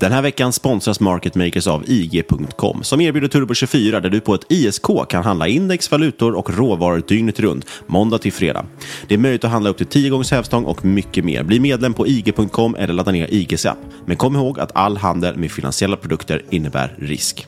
Den 0.00 0.12
här 0.12 0.22
veckan 0.22 0.52
sponsras 0.52 1.00
Market 1.00 1.34
Makers 1.34 1.66
av 1.66 1.84
IG.com 1.86 2.82
som 2.82 3.00
erbjuder 3.00 3.28
Turbo24 3.28 4.00
där 4.00 4.10
du 4.10 4.20
på 4.20 4.34
ett 4.34 4.44
ISK 4.48 4.86
kan 5.08 5.24
handla 5.24 5.48
index, 5.48 5.90
valutor 5.90 6.34
och 6.34 6.58
råvaror 6.58 7.02
dygnet 7.08 7.40
runt, 7.40 7.66
måndag 7.86 8.18
till 8.18 8.32
fredag. 8.32 8.66
Det 9.08 9.14
är 9.14 9.18
möjligt 9.18 9.44
att 9.44 9.50
handla 9.50 9.70
upp 9.70 9.76
till 9.76 9.86
10 9.86 10.10
gångers 10.10 10.30
hävstång 10.30 10.64
och 10.64 10.84
mycket 10.84 11.24
mer. 11.24 11.42
Bli 11.42 11.60
medlem 11.60 11.94
på 11.94 12.06
IG.com 12.06 12.74
eller 12.74 12.94
ladda 12.94 13.12
ner 13.12 13.28
IGs 13.30 13.66
app. 13.66 13.78
Men 14.06 14.16
kom 14.16 14.36
ihåg 14.36 14.60
att 14.60 14.76
all 14.76 14.96
handel 14.96 15.36
med 15.36 15.52
finansiella 15.52 15.96
produkter 15.96 16.42
innebär 16.50 16.94
risk. 16.98 17.46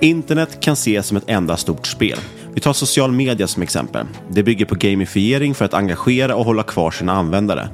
Internet 0.00 0.60
kan 0.60 0.72
ses 0.72 1.06
som 1.06 1.16
ett 1.16 1.24
enda 1.26 1.56
stort 1.56 1.86
spel. 1.86 2.18
Vi 2.54 2.60
tar 2.60 2.72
social 2.72 3.12
media 3.12 3.46
som 3.46 3.62
exempel. 3.62 4.06
Det 4.28 4.42
bygger 4.42 4.64
på 4.64 4.74
gamifiering 4.74 5.54
för 5.54 5.64
att 5.64 5.74
engagera 5.74 6.36
och 6.36 6.44
hålla 6.44 6.62
kvar 6.62 6.90
sina 6.90 7.12
användare. 7.12 7.68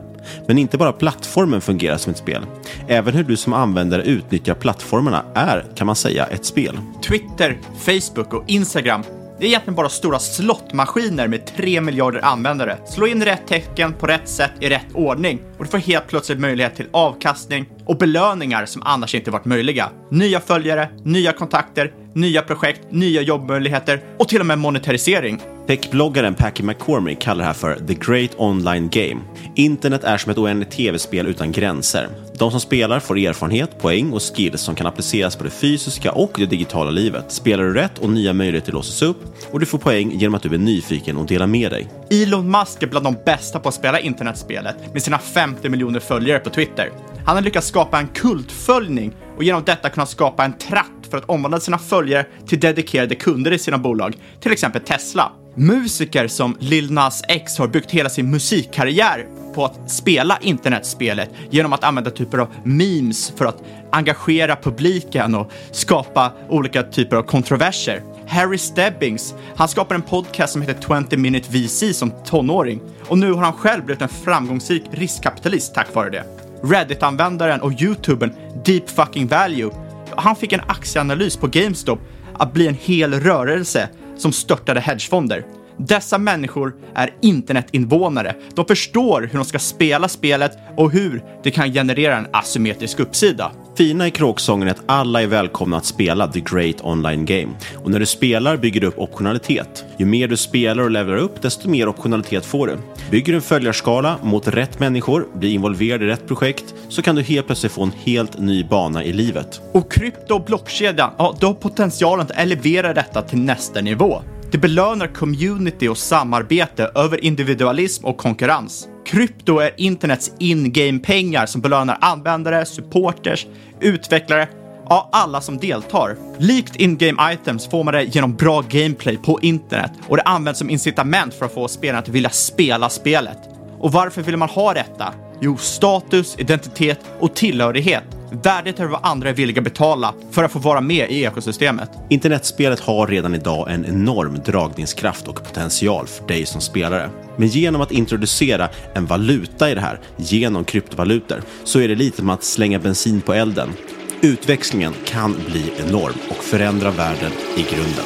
Men 0.47 0.59
inte 0.59 0.79
bara 0.79 0.93
plattformen 0.93 1.61
fungerar 1.61 1.97
som 1.97 2.11
ett 2.11 2.19
spel. 2.19 2.47
Även 2.89 3.15
hur 3.15 3.25
du 3.25 3.37
som 3.37 3.53
användare 3.53 4.03
utnyttjar 4.03 4.55
plattformarna 4.55 5.25
är, 5.35 5.65
kan 5.77 5.87
man 5.87 5.97
säga, 5.97 6.27
ett 6.27 6.45
spel. 6.45 6.79
Twitter, 7.03 7.59
Facebook 7.79 8.35
och 8.35 8.45
Instagram 8.47 9.03
det 9.39 9.45
är 9.45 9.49
egentligen 9.49 9.75
bara 9.75 9.89
stora 9.89 10.19
slottmaskiner 10.19 11.29
med 11.29 11.47
3 11.47 11.81
miljarder 11.81 12.25
användare. 12.25 12.79
Slå 12.87 13.07
in 13.07 13.25
rätt 13.25 13.47
tecken 13.47 13.93
på 13.93 14.07
rätt 14.07 14.29
sätt 14.29 14.51
i 14.61 14.69
rätt 14.69 14.93
ordning 14.95 15.41
och 15.59 15.65
du 15.65 15.71
får 15.71 15.79
helt 15.79 16.07
plötsligt 16.07 16.41
möjlighet 16.41 16.77
till 16.77 16.89
avkastning 16.91 17.67
och 17.89 17.99
belöningar 17.99 18.67
som 18.67 18.83
annars 18.85 19.15
inte 19.15 19.31
varit 19.31 19.45
möjliga. 19.45 19.91
Nya 20.11 20.41
följare, 20.41 20.89
nya 21.05 21.33
kontakter, 21.33 21.93
nya 22.15 22.43
projekt, 22.43 22.81
nya 22.91 23.23
jobbmöjligheter 23.23 24.01
och 24.19 24.29
till 24.29 24.41
och 24.41 24.47
med 24.47 24.59
monetarisering. 24.59 25.41
Techbloggaren 25.67 26.35
Packy 26.35 26.63
McCormick 26.63 27.21
kallar 27.21 27.39
det 27.39 27.45
här 27.45 27.53
för 27.53 27.75
“the 27.75 27.95
great 27.95 28.31
online 28.37 28.89
game”. 28.89 29.21
Internet 29.55 30.05
är 30.05 30.19
som 30.19 30.33
ett 30.33 30.39
oändligt 30.39 30.71
tv-spel 30.71 31.27
utan 31.27 31.53
gränser. 31.53 32.09
De 32.39 32.51
som 32.51 32.61
spelar 32.61 33.01
får 33.01 33.19
erfarenhet, 33.19 33.81
poäng 33.81 34.13
och 34.13 34.23
skills 34.23 34.61
som 34.61 34.75
kan 34.75 34.87
appliceras 34.87 35.37
på 35.37 35.45
det 35.45 35.51
fysiska 35.51 36.13
och 36.13 36.33
det 36.37 36.47
digitala 36.47 36.91
livet. 36.91 37.33
Spelar 37.33 37.65
du 37.65 37.75
rätt 37.75 37.99
och 37.99 38.11
nya 38.11 38.33
möjligheter 38.33 38.73
låses 38.73 39.03
upp 39.03 39.19
och 39.51 39.61
du 39.61 39.67
får 39.67 39.79
poäng 39.79 40.11
genom 40.19 40.35
att 40.35 40.43
du 40.43 40.55
är 40.55 40.59
nyfiken 40.59 41.17
och 41.17 41.27
delar 41.27 41.47
med 41.47 41.71
dig. 41.71 41.89
Elon 42.11 42.51
Musk 42.51 42.83
är 42.83 42.87
bland 42.87 43.07
de 43.07 43.17
bästa 43.25 43.61
på 43.61 43.69
att 43.69 43.75
spela 43.75 44.01
internetspelet 44.01 44.77
med 44.93 45.03
sina 45.03 45.19
50 45.19 45.69
miljoner 45.69 46.01
följare 46.01 46.39
på 46.39 46.51
Twitter. 46.51 46.91
Han 47.29 47.37
har 47.37 47.43
lyckats 47.43 47.67
skapa 47.67 47.99
en 47.99 48.09
kultföljning 48.09 49.13
och 49.37 49.45
genom 49.45 49.65
detta 49.65 49.91
kunnat 49.91 50.09
skapa 50.09 50.45
en 50.45 50.59
tratt 50.59 51.07
för 51.11 51.19
att 51.19 51.25
omvandla 51.25 51.61
sina 51.61 51.79
följare 51.79 52.27
till 52.47 52.61
dedikerade 52.61 53.15
kunder 53.15 53.53
i 53.53 53.59
sina 53.59 53.79
bolag, 53.79 54.17
till 54.41 54.53
exempel 54.53 54.83
Tesla. 54.83 55.33
Musiker 55.55 56.29
som 56.29 56.57
Lil 56.61 56.93
Nas 56.93 57.23
X 57.29 57.59
har 57.59 57.69
byggt 57.69 57.91
hela 57.91 58.09
sin 58.09 58.31
musikkarriär 58.31 59.27
på 59.55 59.65
att 59.65 59.91
spela 59.91 60.39
internetspelet 60.41 61.31
genom 61.51 61.73
att 61.73 61.85
använda 61.85 62.11
typer 62.11 62.39
av 62.39 62.49
memes 62.65 63.33
för 63.37 63.45
att 63.45 63.63
engagera 63.93 64.57
publiken 64.57 65.35
och 65.35 65.53
skapa 65.71 66.33
olika 66.49 66.83
typer 66.83 67.17
av 67.17 67.23
kontroverser. 67.23 68.03
Harry 68.29 68.59
Stebbings, 68.59 69.35
han 69.57 69.69
skapar 69.69 69.95
en 69.95 70.03
podcast 70.03 70.53
som 70.53 70.63
heter 70.63 71.05
20 71.11 71.17
Minute 71.17 71.49
VC 71.51 71.99
som 71.99 72.13
tonåring 72.25 72.81
och 73.07 73.19
nu 73.19 73.33
har 73.33 73.43
han 73.43 73.53
själv 73.53 73.85
blivit 73.85 74.03
en 74.03 74.09
framgångsrik 74.09 74.85
riskkapitalist 74.91 75.75
tack 75.75 75.95
vare 75.95 76.11
det. 76.11 76.48
Reddit-användaren 76.63 77.61
och 77.61 77.83
YouTubern 77.83 78.33
Deep 78.65 78.91
Fucking 78.91 79.27
Value, 79.27 79.71
han 80.17 80.37
fick 80.37 80.53
en 80.53 80.61
aktieanalys 80.67 81.37
på 81.37 81.47
GameStop 81.47 81.99
att 82.35 82.53
bli 82.53 82.67
en 82.69 82.75
hel 82.75 83.15
rörelse 83.15 83.89
som 84.17 84.33
störtade 84.33 84.81
hedgefonder. 84.81 85.45
Dessa 85.77 86.19
människor 86.19 86.75
är 86.95 87.15
internetinvånare. 87.23 88.35
De 88.55 88.65
förstår 88.65 89.21
hur 89.21 89.39
de 89.39 89.45
ska 89.45 89.59
spela 89.59 90.09
spelet 90.09 90.59
och 90.77 90.91
hur 90.91 91.25
det 91.43 91.51
kan 91.51 91.73
generera 91.73 92.17
en 92.17 92.27
asymmetrisk 92.33 93.01
uppsida. 93.01 93.53
Fina 93.79 94.07
i 94.07 94.11
kråksången 94.11 94.69
är 94.69 94.73
att 94.73 94.83
alla 94.87 95.23
är 95.23 95.27
välkomna 95.27 95.77
att 95.77 95.85
spela 95.85 96.29
The 96.29 96.41
Great 96.41 96.77
Online 96.83 97.25
Game. 97.25 97.49
Och 97.77 97.91
när 97.91 98.01
du 98.01 98.07
spelar 98.07 98.57
bygger 98.57 98.81
du 98.81 98.87
upp 98.87 98.99
optionalitet. 98.99 99.85
Ju 99.97 100.07
mer 100.07 100.29
du 100.29 100.37
spelar 100.37 100.83
och 100.83 100.91
levlar 100.91 101.17
upp, 101.17 101.43
desto 101.43 101.69
mer 101.69 101.89
optionalitet 101.89 102.45
får 102.45 102.67
du. 102.67 102.79
Bygger 103.11 103.33
du 103.33 103.37
en 103.37 103.43
följarskala 103.43 104.19
mot 104.23 104.49
rätt 104.49 104.81
människor, 104.81 105.27
blir 105.35 105.51
involverad 105.51 106.03
i 106.03 106.07
rätt 106.07 106.27
projekt, 106.27 106.75
så 106.89 107.03
kan 107.03 107.17
du 107.17 107.23
helt 107.23 107.47
plötsligt 107.47 107.73
få 107.73 107.83
en 107.83 107.93
helt 108.05 108.39
ny 108.39 108.65
bana 108.65 109.05
i 109.05 109.13
livet. 109.13 109.61
Och 109.73 109.93
krypto 109.93 110.35
och 110.35 110.45
blockkedjan, 110.45 111.11
ja, 111.19 111.37
du 111.41 111.47
har 111.47 111.55
potentialen 111.55 112.27
att 112.27 112.39
elevera 112.39 112.95
detta 112.95 113.23
till 113.23 113.39
nästa 113.39 113.81
nivå. 113.81 114.23
Det 114.51 114.59
belönar 114.59 115.07
community 115.07 115.89
och 115.89 115.99
samarbete 115.99 116.91
över 116.95 117.25
individualism 117.25 118.05
och 118.05 118.17
konkurrens. 118.17 118.89
Krypto 119.07 119.59
är 119.59 119.71
internets 119.77 120.33
in-game-pengar 120.39 121.47
som 121.47 121.61
belönar 121.61 121.99
användare, 122.01 122.67
supporters, 122.67 123.47
utvecklare, 123.81 124.49
ja, 124.89 125.09
alla 125.13 125.41
som 125.41 125.59
deltar. 125.59 126.17
Likt 126.39 126.77
in-game 126.77 127.33
items 127.33 127.71
får 127.71 127.85
man 127.85 127.95
det 127.95 128.03
genom 128.03 128.37
bra 128.37 128.61
gameplay 128.61 129.17
på 129.17 129.39
internet 129.43 129.93
och 130.09 130.17
det 130.17 130.23
används 130.23 130.59
som 130.59 130.71
incitament 130.71 131.35
för 131.35 131.47
att 131.47 131.55
få 131.55 131.69
spelarna 131.69 131.99
att 131.99 132.09
vilja 132.09 132.31
spela 132.31 132.89
spelet. 132.89 133.39
Och 133.79 133.93
varför 133.93 134.23
vill 134.23 134.37
man 134.37 134.49
ha 134.49 134.75
detta? 134.75 135.15
Jo, 135.41 135.57
status, 135.57 136.35
identitet 136.39 137.01
och 137.21 137.35
tillhörighet 137.35 138.18
värdet 138.31 138.81
är 138.81 138.87
vad 138.87 139.01
andra 139.03 139.29
är 139.29 139.33
villiga 139.33 139.61
att 139.61 139.65
betala 139.65 140.15
för 140.31 140.45
att 140.45 140.53
få 140.53 140.59
vara 140.59 140.81
med 140.81 141.11
i 141.11 141.25
ekosystemet. 141.25 141.91
Internetspelet 142.11 142.81
har 142.81 143.07
redan 143.07 143.35
idag 143.35 143.71
en 143.71 143.87
enorm 143.87 144.39
dragningskraft 144.45 145.29
och 145.29 145.45
potential 145.45 146.07
för 146.07 146.27
dig 146.27 146.47
som 146.47 146.61
spelare. 146.61 147.11
Men 147.37 147.49
genom 147.49 147.81
att 147.81 147.93
introducera 147.93 148.69
en 148.95 149.07
valuta 149.07 149.71
i 149.71 149.75
det 149.75 149.81
här, 149.81 150.01
genom 150.17 150.65
kryptovalutor, 150.65 151.43
så 151.65 151.81
är 151.81 151.89
det 151.89 151.95
lite 151.95 152.17
som 152.17 152.31
att 152.31 152.45
slänga 152.45 152.79
bensin 152.79 153.21
på 153.21 153.35
elden. 153.35 153.73
Utväxlingen 154.21 154.95
kan 155.05 155.37
bli 155.47 155.73
enorm 155.87 156.15
och 156.29 156.45
förändra 156.45 156.91
världen 156.91 157.33
i 157.57 157.63
grunden. 157.63 158.05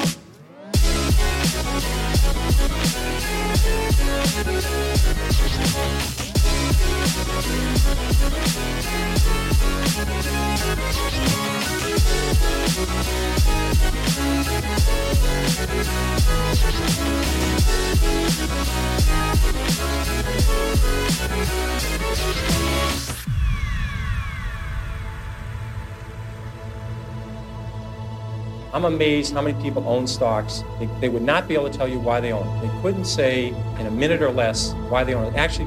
I'm 28.75 28.87
amazed 28.87 29.35
how 29.35 29.43
many 29.43 29.63
people 29.63 29.87
own 29.87 30.07
stocks. 30.07 30.65
They, 30.81 30.87
they 31.01 31.09
would 31.09 31.23
not 31.23 31.47
be 31.47 31.55
able 31.55 31.71
to 31.71 31.77
tell 31.77 31.87
you 31.87 32.01
why 32.01 32.21
they 32.21 32.33
own 32.33 32.49
it. 32.49 32.67
They 32.67 32.83
couldn't 32.83 33.05
say 33.05 33.49
in 33.79 33.87
a 33.87 33.91
minute 33.91 34.23
or 34.23 34.31
less 34.31 34.73
why 34.89 35.05
they 35.05 35.15
own 35.15 35.27
it. 35.27 35.37
Actually, 35.37 35.67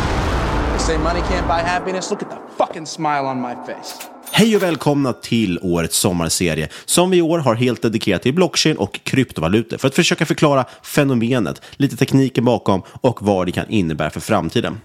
Say 0.87 0.97
money 0.97 1.21
can't 1.21 1.47
buy 1.47 1.69
happiness. 1.69 2.09
Look 2.09 2.23
at 2.23 2.29
the 2.29 2.37
fucking 2.57 2.85
smile 2.85 3.25
on 3.25 3.41
my 3.41 3.55
face. 3.65 4.07
Hej 4.31 4.55
och 4.55 4.63
välkomna 4.63 5.13
till 5.13 5.59
årets 5.61 5.97
sommarserie 5.97 6.69
som 6.85 7.09
vi 7.09 7.17
i 7.17 7.21
år 7.21 7.39
har 7.39 7.55
helt 7.55 7.81
dedikerat 7.81 8.21
till 8.21 8.33
blockchain 8.33 8.77
och 8.77 8.99
kryptovalutor 9.03 9.77
för 9.77 9.87
att 9.87 9.95
försöka 9.95 10.25
förklara 10.25 10.65
fenomenet, 10.83 11.61
lite 11.71 11.97
tekniken 11.97 12.45
bakom 12.45 12.81
och 13.01 13.21
vad 13.21 13.45
det 13.45 13.51
kan 13.51 13.69
innebära 13.69 14.09
för 14.09 14.19
framtiden. 14.19 14.77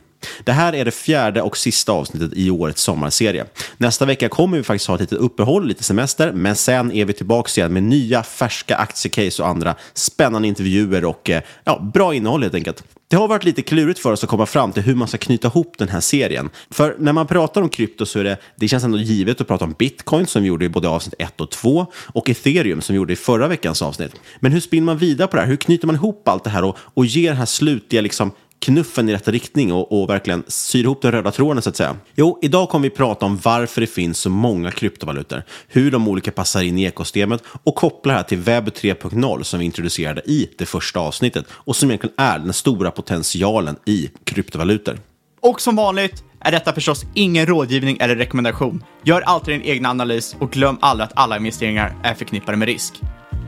Det 0.44 0.52
här 0.52 0.74
är 0.74 0.84
det 0.84 0.90
fjärde 0.90 1.42
och 1.42 1.56
sista 1.56 1.92
avsnittet 1.92 2.30
i 2.32 2.50
årets 2.50 2.82
sommarserie. 2.82 3.44
Nästa 3.76 4.04
vecka 4.04 4.28
kommer 4.28 4.56
vi 4.56 4.62
faktiskt 4.62 4.88
ha 4.88 4.94
ett 4.94 5.00
litet 5.00 5.18
uppehåll, 5.18 5.66
lite 5.66 5.84
semester, 5.84 6.32
men 6.32 6.56
sen 6.56 6.92
är 6.92 7.04
vi 7.04 7.12
tillbaka 7.12 7.60
igen 7.60 7.72
med 7.72 7.82
nya 7.82 8.22
färska 8.22 8.76
aktiecase 8.76 9.42
och 9.42 9.48
andra 9.48 9.74
spännande 9.94 10.48
intervjuer 10.48 11.04
och 11.04 11.30
eh, 11.30 11.42
ja, 11.64 11.90
bra 11.94 12.14
innehåll 12.14 12.42
helt 12.42 12.54
enkelt. 12.54 12.84
Det 13.08 13.16
har 13.16 13.28
varit 13.28 13.44
lite 13.44 13.62
klurigt 13.62 13.98
för 13.98 14.12
oss 14.12 14.24
att 14.24 14.30
komma 14.30 14.46
fram 14.46 14.72
till 14.72 14.82
hur 14.82 14.94
man 14.94 15.08
ska 15.08 15.18
knyta 15.18 15.48
ihop 15.48 15.74
den 15.78 15.88
här 15.88 16.00
serien. 16.00 16.50
För 16.70 16.96
när 16.98 17.12
man 17.12 17.26
pratar 17.26 17.62
om 17.62 17.68
krypto 17.68 18.06
så 18.06 18.18
är 18.18 18.24
det, 18.24 18.36
det 18.56 18.68
känns 18.68 18.84
ändå 18.84 18.98
givet 18.98 19.40
att 19.40 19.48
prata 19.48 19.64
om 19.64 19.74
bitcoin 19.78 20.26
som 20.26 20.42
vi 20.42 20.48
gjorde 20.48 20.64
i 20.64 20.68
både 20.68 20.88
avsnitt 20.88 21.14
1 21.18 21.40
och 21.40 21.50
2 21.50 21.86
och 21.94 22.30
ethereum 22.30 22.80
som 22.80 22.92
vi 22.92 22.96
gjorde 22.96 23.12
i 23.12 23.16
förra 23.16 23.48
veckans 23.48 23.82
avsnitt. 23.82 24.12
Men 24.40 24.52
hur 24.52 24.60
spinner 24.60 24.84
man 24.84 24.98
vidare 24.98 25.28
på 25.28 25.36
det 25.36 25.42
här? 25.42 25.48
Hur 25.48 25.56
knyter 25.56 25.86
man 25.86 25.96
ihop 25.96 26.28
allt 26.28 26.44
det 26.44 26.50
här 26.50 26.64
och, 26.64 26.76
och 26.78 27.06
ger 27.06 27.28
den 27.28 27.38
här 27.38 27.46
slutliga 27.46 28.02
liksom, 28.02 28.30
knuffen 28.60 29.08
i 29.08 29.12
rätt 29.12 29.28
riktning 29.28 29.72
och, 29.72 30.02
och, 30.02 30.10
verkligen 30.10 30.44
syr 30.48 30.84
ihop 30.84 31.02
den 31.02 31.12
röda 31.12 31.30
tråden 31.30 31.62
så 31.62 31.68
att 31.68 31.76
säga. 31.76 31.96
Jo, 32.14 32.38
idag 32.42 32.68
kommer 32.68 32.88
vi 32.88 32.94
prata 32.94 33.26
om 33.26 33.38
varför 33.42 33.80
det 33.80 33.86
finns 33.86 34.18
så 34.18 34.30
många 34.30 34.70
kryptovalutor, 34.70 35.42
hur 35.68 35.90
de 35.90 36.08
olika 36.08 36.32
passar 36.32 36.62
in 36.62 36.78
i 36.78 36.84
ekosystemet 36.84 37.42
och 37.62 37.74
koppla 37.74 38.12
det 38.12 38.16
här 38.16 38.24
till 38.24 38.38
webb 38.38 38.68
3.0 38.68 39.42
som 39.42 39.58
vi 39.58 39.64
introducerade 39.64 40.20
i 40.20 40.50
det 40.58 40.66
första 40.66 41.00
avsnittet 41.00 41.46
och 41.50 41.76
som 41.76 41.90
egentligen 41.90 42.14
är 42.16 42.38
den 42.38 42.52
stora 42.52 42.90
potentialen 42.90 43.76
i 43.84 44.10
kryptovalutor. 44.24 44.98
Och 45.40 45.60
som 45.60 45.76
vanligt 45.76 46.24
är 46.40 46.52
detta 46.52 46.72
förstås 46.72 47.04
ingen 47.14 47.46
rådgivning 47.46 47.96
eller 48.00 48.16
rekommendation. 48.16 48.84
Gör 49.04 49.20
alltid 49.20 49.54
din 49.54 49.62
egen 49.62 49.86
analys 49.86 50.36
och 50.38 50.50
glöm 50.50 50.78
aldrig 50.80 51.04
att 51.04 51.12
alla 51.16 51.36
investeringar 51.36 51.96
är 52.02 52.14
förknippade 52.14 52.56
med 52.56 52.68
risk. 52.68 52.94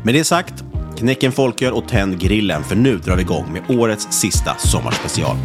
Med 0.04 0.14
det 0.14 0.24
sagt, 0.24 0.64
knäck 0.98 1.22
en 1.22 1.32
folköl 1.32 1.72
och 1.72 1.88
tänd 1.88 2.20
grillen 2.20 2.64
för 2.64 2.76
nu 2.76 2.98
drar 2.98 3.16
vi 3.16 3.22
igång 3.22 3.52
med 3.52 3.78
årets 3.78 4.20
sista 4.20 4.54
sommarspecial. 4.54 5.36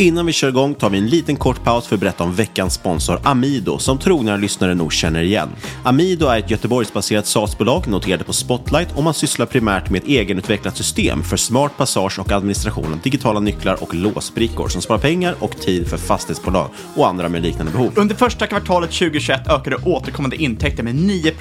Innan 0.00 0.26
vi 0.26 0.32
kör 0.32 0.48
igång 0.48 0.74
tar 0.74 0.90
vi 0.90 0.98
en 0.98 1.06
liten 1.06 1.36
kort 1.36 1.64
paus 1.64 1.86
för 1.86 1.94
att 1.94 2.00
berätta 2.00 2.24
om 2.24 2.34
veckans 2.34 2.74
sponsor 2.74 3.20
Amido, 3.22 3.78
som 3.78 3.98
trogna 3.98 4.36
lyssnare 4.36 4.74
nog 4.74 4.92
känner 4.92 5.22
igen. 5.22 5.48
Amido 5.82 6.26
är 6.26 6.38
ett 6.38 6.50
Göteborgsbaserat 6.50 7.26
SaaS-bolag 7.26 7.88
noterade 7.88 8.24
på 8.24 8.32
Spotlight 8.32 8.88
och 8.96 9.04
man 9.04 9.14
sysslar 9.14 9.46
primärt 9.46 9.90
med 9.90 10.02
ett 10.02 10.08
egenutvecklat 10.08 10.76
system 10.76 11.22
för 11.22 11.36
smart 11.36 11.76
passage 11.76 12.18
och 12.18 12.32
administration 12.32 12.92
av 12.92 13.00
digitala 13.00 13.40
nycklar 13.40 13.82
och 13.82 13.94
låsbrickor 13.94 14.68
som 14.68 14.82
sparar 14.82 15.00
pengar 15.00 15.34
och 15.38 15.60
tid 15.60 15.88
för 15.88 15.96
fastighetsbolag 15.96 16.68
och 16.96 17.08
andra 17.08 17.28
med 17.28 17.42
liknande 17.42 17.72
behov. 17.72 17.92
Under 17.96 18.14
första 18.14 18.46
kvartalet 18.46 18.90
2021 18.90 19.48
ökade 19.48 19.76
återkommande 19.76 20.36
intäkter 20.36 20.82
med 20.82 20.94
9 20.94 21.32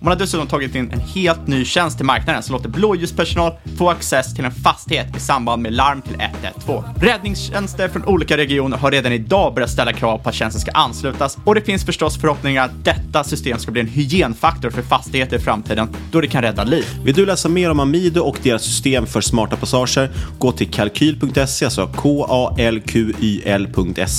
man 0.00 0.12
har 0.12 0.18
dessutom 0.18 0.46
tagit 0.46 0.74
in 0.74 0.90
en 0.92 1.00
helt 1.00 1.46
ny 1.46 1.64
tjänst 1.64 1.96
till 1.96 2.06
marknaden 2.06 2.42
som 2.42 2.52
låter 2.52 2.68
blåljuspersonal 2.68 3.52
få 3.78 3.90
access 3.90 4.34
till 4.34 4.44
en 4.44 4.50
fastighet 4.50 5.16
i 5.16 5.20
samband 5.20 5.62
med 5.62 5.72
larm 5.72 6.02
till 6.02 6.16
112. 6.20 6.84
Räddningstjänster 7.00 7.88
från 7.88 8.04
olika 8.04 8.36
regioner 8.36 8.76
har 8.76 8.90
redan 8.90 9.12
idag 9.12 9.54
börjat 9.54 9.70
ställa 9.70 9.92
krav 9.92 10.18
på 10.18 10.28
att 10.28 10.34
tjänsten 10.34 10.60
ska 10.60 10.70
anslutas 10.70 11.38
och 11.44 11.54
det 11.54 11.60
finns 11.60 11.84
förstås 11.84 12.20
förhoppningar 12.20 12.64
att 12.64 12.84
detta 12.84 13.24
system 13.24 13.58
ska 13.58 13.72
bli 13.72 13.80
en 13.80 13.86
hygienfaktor 13.86 14.70
för 14.70 14.82
fastigheter 14.82 15.36
i 15.36 15.40
framtiden 15.40 15.88
då 16.10 16.20
det 16.20 16.28
kan 16.28 16.42
rädda 16.42 16.64
liv. 16.64 16.84
Vill 17.04 17.14
du 17.14 17.26
läsa 17.26 17.48
mer 17.48 17.70
om 17.70 17.80
Amido 17.80 18.20
och 18.20 18.38
deras 18.42 18.62
system 18.62 19.06
för 19.06 19.20
smarta 19.20 19.56
passager? 19.56 20.10
Gå 20.38 20.52
till 20.52 20.70
kalkyl.se, 20.70 21.64
alltså 21.64 21.86
k-a-l-q-y-l.se 21.96 23.10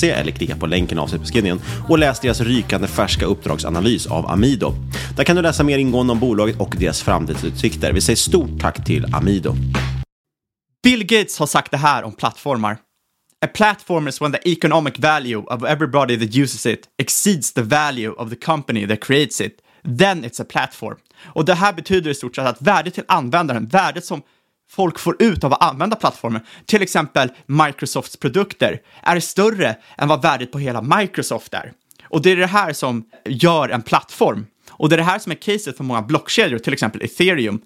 eller 0.09 0.31
klicka 0.31 0.55
på 0.55 0.65
länken 0.65 0.97
i 0.97 1.01
avsnittbeskrivningen 1.01 1.61
och 1.87 1.99
läs 1.99 2.19
deras 2.19 2.41
rykande 2.41 2.87
färska 2.87 3.25
uppdragsanalys 3.25 4.07
av 4.07 4.31
Amido. 4.31 4.73
Där 5.15 5.23
kan 5.23 5.35
du 5.35 5.41
läsa 5.41 5.63
mer 5.63 5.70
ingående 5.77 6.13
om 6.13 6.19
bolaget 6.19 6.59
och 6.59 6.75
deras 6.79 7.01
framtidsutsikter. 7.01 7.93
Vi 7.93 8.01
säger 8.01 8.17
stort 8.17 8.61
tack 8.61 8.85
till 8.85 9.15
Amido. 9.15 9.55
Bill 10.83 11.03
Gates 11.05 11.39
har 11.39 11.47
sagt 11.47 11.71
det 11.71 11.77
här 11.77 12.03
om 12.03 12.13
plattformar. 12.13 12.77
A 13.45 13.47
platform 13.53 14.07
is 14.07 14.21
when 14.21 14.31
the 14.31 14.51
economic 14.51 14.99
value 14.99 15.37
of 15.37 15.63
everybody 15.63 16.17
that 16.17 16.35
uses 16.35 16.65
it 16.65 16.87
exceeds 16.97 17.53
the 17.53 17.61
value 17.61 18.11
of 18.11 18.29
the 18.29 18.35
company 18.35 18.87
that 18.87 18.99
creates 18.99 19.41
it. 19.41 19.57
Then 19.83 20.25
it's 20.25 20.41
a 20.41 20.45
platform. 20.49 20.97
Och 21.23 21.45
det 21.45 21.53
här 21.53 21.73
betyder 21.73 22.11
i 22.11 22.13
stort 22.13 22.35
sett 22.35 22.45
att 22.45 22.61
värdet 22.61 22.93
till 22.93 23.03
användaren, 23.07 23.67
värdet 23.67 24.05
som 24.05 24.21
folk 24.71 24.99
får 24.99 25.23
ut 25.23 25.43
av 25.43 25.53
att 25.53 25.63
använda 25.63 25.95
plattformen, 25.95 26.41
till 26.65 26.81
exempel 26.81 27.29
Microsofts 27.45 28.17
produkter, 28.17 28.81
är 29.03 29.19
större 29.19 29.75
än 29.97 30.07
vad 30.07 30.21
värdet 30.21 30.51
på 30.51 30.59
hela 30.59 30.81
Microsoft 30.81 31.53
är. 31.53 31.73
Och 32.03 32.21
det 32.21 32.31
är 32.31 32.35
det 32.35 32.47
här 32.47 32.73
som 32.73 33.03
gör 33.25 33.69
en 33.69 33.81
plattform. 33.81 34.45
Och 34.81 34.89
det 34.89 34.95
är 34.95 34.97
det 34.97 35.03
här 35.03 35.19
som 35.19 35.31
är 35.31 35.35
caset 35.35 35.77
för 35.77 35.83
många 35.83 36.01
blockkedjor, 36.01 36.59
till 36.59 36.73
exempel 36.73 37.01
ethereum. 37.01 37.61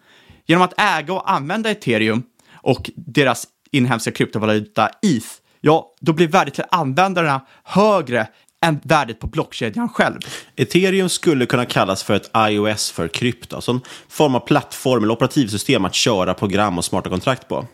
Genom 0.46 0.64
att 0.64 0.74
äga 0.78 1.14
och 1.14 1.32
använda 1.32 1.72
ethereum 1.72 2.24
och 2.54 2.90
deras 2.96 3.48
inhemska 3.72 4.12
kryptovaluta 4.12 4.90
ETH, 5.02 5.28
ja, 5.62 5.96
då 6.02 6.14
blir 6.14 6.28
värdet 6.28 6.54
till 6.54 6.64
användarna 6.72 7.42
högre 7.64 8.28
än 8.66 8.80
värdet 8.84 9.20
på 9.20 9.28
blockkedjan 9.28 9.90
själv. 9.90 10.20
Ethereum 10.56 11.10
skulle 11.10 11.46
kunna 11.46 11.66
kallas 11.66 12.04
för 12.04 12.14
ett 12.14 12.32
iOS 12.38 12.92
för 12.92 13.08
krypto, 13.08 13.56
alltså 13.56 13.72
en 13.72 13.82
form 14.10 14.36
av 14.36 14.40
plattform 14.40 15.04
eller 15.04 15.14
operativsystem 15.14 15.86
att 15.86 15.96
köra 15.96 16.34
program 16.34 16.78
och 16.78 16.86
smarta 16.86 17.10
kontrakt 17.10 17.48
på. 17.48 17.68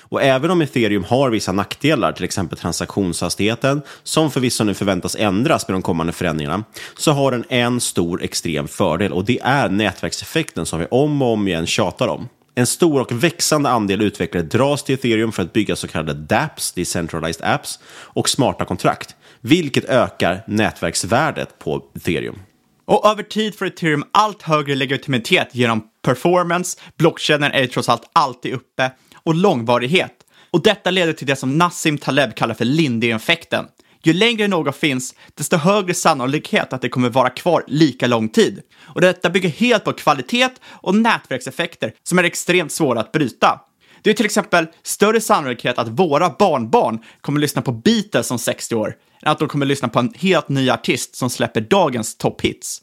Och 0.00 0.22
även 0.22 0.50
om 0.50 0.60
ethereum 0.60 1.04
har 1.04 1.30
vissa 1.30 1.52
nackdelar, 1.52 2.12
till 2.12 2.24
exempel 2.24 2.58
transaktionshastigheten, 2.58 3.82
som 4.02 4.30
förvisso 4.30 4.64
nu 4.64 4.74
förväntas 4.74 5.16
ändras 5.18 5.68
med 5.68 5.74
de 5.74 5.82
kommande 5.82 6.12
förändringarna, 6.12 6.64
så 6.96 7.12
har 7.12 7.30
den 7.30 7.44
en 7.48 7.80
stor 7.80 8.22
extrem 8.22 8.68
fördel 8.68 9.12
och 9.12 9.24
det 9.24 9.40
är 9.42 9.68
nätverkseffekten 9.68 10.66
som 10.66 10.80
vi 10.80 10.86
om 10.90 11.22
och 11.22 11.32
om 11.32 11.48
igen 11.48 11.66
tjatar 11.66 12.08
om. 12.08 12.28
En 12.54 12.66
stor 12.66 13.00
och 13.00 13.12
växande 13.12 13.68
andel 13.70 14.02
utvecklare 14.02 14.44
dras 14.44 14.82
till 14.82 14.94
ethereum 14.94 15.32
för 15.32 15.42
att 15.42 15.52
bygga 15.52 15.76
så 15.76 15.88
kallade 15.88 16.14
dApps, 16.14 16.72
decentralized 16.72 17.46
apps, 17.46 17.78
och 17.88 18.28
smarta 18.28 18.64
kontrakt, 18.64 19.16
vilket 19.40 19.84
ökar 19.84 20.44
nätverksvärdet 20.46 21.58
på 21.58 21.84
ethereum. 21.96 22.38
Och 22.84 23.06
över 23.06 23.22
tid 23.22 23.58
får 23.58 23.66
ethereum 23.66 24.04
allt 24.12 24.42
högre 24.42 24.74
legitimitet 24.74 25.48
genom 25.52 25.82
performance, 26.02 26.78
blockkedjan 26.96 27.52
är 27.52 27.66
trots 27.66 27.88
allt 27.88 28.10
alltid 28.12 28.54
uppe, 28.54 28.90
och 29.28 29.34
långvarighet. 29.34 30.12
Och 30.50 30.62
detta 30.62 30.90
leder 30.90 31.12
till 31.12 31.26
det 31.26 31.36
som 31.36 31.58
Nassim 31.58 31.98
Taleb 31.98 32.34
kallar 32.34 32.54
för 32.54 32.64
Lindy-effekten. 32.64 33.64
Ju 34.02 34.12
längre 34.12 34.48
något 34.48 34.76
finns, 34.76 35.14
desto 35.34 35.56
högre 35.56 35.94
sannolikhet 35.94 36.72
att 36.72 36.82
det 36.82 36.88
kommer 36.88 37.08
vara 37.08 37.30
kvar 37.30 37.64
lika 37.66 38.06
lång 38.06 38.28
tid. 38.28 38.62
Och 38.80 39.00
detta 39.00 39.30
bygger 39.30 39.48
helt 39.48 39.84
på 39.84 39.92
kvalitet 39.92 40.50
och 40.66 40.94
nätverkseffekter 40.94 41.92
som 42.02 42.18
är 42.18 42.24
extremt 42.24 42.72
svåra 42.72 43.00
att 43.00 43.12
bryta. 43.12 43.60
Det 44.02 44.10
är 44.10 44.14
till 44.14 44.26
exempel 44.26 44.66
större 44.82 45.20
sannolikhet 45.20 45.78
att 45.78 45.88
våra 45.88 46.30
barnbarn 46.38 46.98
kommer 47.20 47.40
lyssna 47.40 47.62
på 47.62 47.72
Beatles 47.72 48.30
om 48.30 48.38
60 48.38 48.74
år 48.74 48.96
än 49.22 49.32
att 49.32 49.38
de 49.38 49.48
kommer 49.48 49.66
lyssna 49.66 49.88
på 49.88 49.98
en 49.98 50.14
helt 50.16 50.48
ny 50.48 50.70
artist 50.70 51.16
som 51.16 51.30
släpper 51.30 51.60
dagens 51.60 52.16
topphits. 52.16 52.80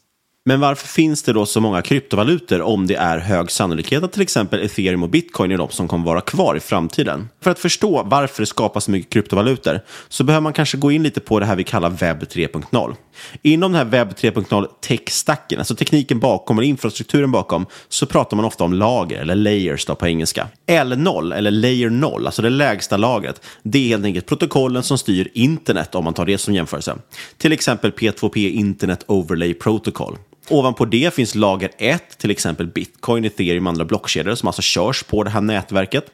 Men 0.48 0.60
varför 0.60 0.88
finns 0.88 1.22
det 1.22 1.32
då 1.32 1.46
så 1.46 1.60
många 1.60 1.82
kryptovalutor 1.82 2.62
om 2.62 2.86
det 2.86 2.94
är 2.94 3.18
hög 3.18 3.50
sannolikhet 3.50 4.02
att 4.02 4.12
till 4.12 4.22
exempel 4.22 4.64
ethereum 4.64 5.02
och 5.02 5.08
bitcoin 5.08 5.52
är 5.52 5.58
de 5.58 5.70
som 5.70 5.88
kommer 5.88 6.04
vara 6.06 6.20
kvar 6.20 6.56
i 6.56 6.60
framtiden? 6.60 7.28
För 7.42 7.50
att 7.50 7.58
förstå 7.58 8.02
varför 8.02 8.42
det 8.42 8.46
skapas 8.46 8.84
så 8.84 8.90
mycket 8.90 9.12
kryptovalutor 9.12 9.80
så 10.08 10.24
behöver 10.24 10.42
man 10.42 10.52
kanske 10.52 10.78
gå 10.78 10.90
in 10.90 11.02
lite 11.02 11.20
på 11.20 11.40
det 11.40 11.46
här 11.46 11.56
vi 11.56 11.64
kallar 11.64 11.90
webb 11.90 12.22
3.0. 12.22 12.94
Inom 13.42 13.72
den 13.72 13.78
här 13.78 13.84
webb 13.84 14.08
3.0 14.12 14.66
tech-stacken, 14.80 15.58
alltså 15.58 15.74
tekniken 15.74 16.20
bakom 16.20 16.58
och 16.58 16.64
infrastrukturen 16.64 17.30
bakom, 17.30 17.66
så 17.88 18.06
pratar 18.06 18.36
man 18.36 18.46
ofta 18.46 18.64
om 18.64 18.72
lager 18.72 19.20
eller 19.20 19.34
layers 19.34 19.84
då 19.86 19.94
på 19.94 20.06
engelska. 20.06 20.48
L0 20.66 21.34
eller 21.34 21.50
layer 21.50 21.90
0, 21.90 22.26
alltså 22.26 22.42
det 22.42 22.50
lägsta 22.50 22.96
lagret, 22.96 23.40
det 23.62 23.78
är 23.78 23.88
helt 23.88 24.04
enkelt 24.04 24.26
protokollen 24.26 24.82
som 24.82 24.98
styr 24.98 25.28
internet 25.34 25.94
om 25.94 26.04
man 26.04 26.14
tar 26.14 26.26
det 26.26 26.38
som 26.38 26.54
jämförelse. 26.54 26.96
Till 27.38 27.52
exempel 27.52 27.90
P2P 27.90 28.50
Internet 28.50 29.04
Overlay 29.06 29.54
Protocol. 29.54 30.16
Ovanpå 30.48 30.84
det 30.84 31.14
finns 31.14 31.34
lager 31.34 31.70
1, 31.78 32.18
till 32.18 32.30
exempel 32.30 32.66
bitcoin, 32.66 33.24
ethereum 33.24 33.66
och 33.66 33.70
andra 33.70 33.84
blockkedjor 33.84 34.34
som 34.34 34.46
alltså 34.46 34.62
körs 34.62 35.02
på 35.02 35.22
det 35.22 35.30
här 35.30 35.40
nätverket. 35.40 36.06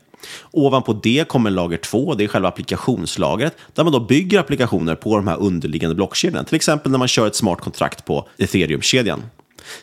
Ovanpå 0.50 0.92
det 0.92 1.28
kommer 1.28 1.50
lager 1.50 1.76
2, 1.76 2.14
det 2.14 2.24
är 2.24 2.28
själva 2.28 2.48
applikationslagret, 2.48 3.56
där 3.74 3.84
man 3.84 3.92
då 3.92 4.00
bygger 4.00 4.38
applikationer 4.38 4.94
på 4.94 5.16
de 5.16 5.28
här 5.28 5.40
underliggande 5.40 5.94
blockkedjorna. 5.94 6.44
Till 6.44 6.56
exempel 6.56 6.92
när 6.92 6.98
man 6.98 7.08
kör 7.08 7.26
ett 7.26 7.36
smart 7.36 7.60
kontrakt 7.60 8.04
på 8.04 8.28
ethereum-kedjan. 8.38 9.22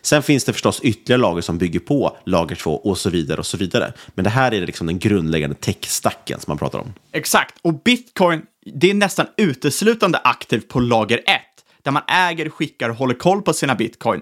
Sen 0.01 0.23
finns 0.23 0.43
det 0.43 0.53
förstås 0.53 0.79
ytterligare 0.79 1.21
lager 1.21 1.41
som 1.41 1.57
bygger 1.57 1.79
på 1.79 2.17
lager 2.25 2.55
2 2.55 2.75
och 2.75 2.97
så 2.97 3.09
vidare 3.09 3.39
och 3.39 3.45
så 3.45 3.57
vidare. 3.57 3.93
Men 4.15 4.23
det 4.23 4.29
här 4.29 4.53
är 4.53 4.65
liksom 4.65 4.87
den 4.87 4.99
grundläggande 4.99 5.55
tech-stacken 5.55 6.39
som 6.39 6.51
man 6.51 6.57
pratar 6.57 6.79
om. 6.79 6.93
Exakt, 7.11 7.55
och 7.61 7.73
bitcoin, 7.73 8.41
det 8.65 8.89
är 8.89 8.93
nästan 8.93 9.25
uteslutande 9.37 10.17
aktivt 10.17 10.67
på 10.67 10.79
lager 10.79 11.17
1, 11.17 11.23
där 11.83 11.91
man 11.91 12.03
äger, 12.07 12.49
skickar 12.49 12.89
och 12.89 12.95
håller 12.95 13.13
koll 13.13 13.41
på 13.41 13.53
sina 13.53 13.75
bitcoin. 13.75 14.21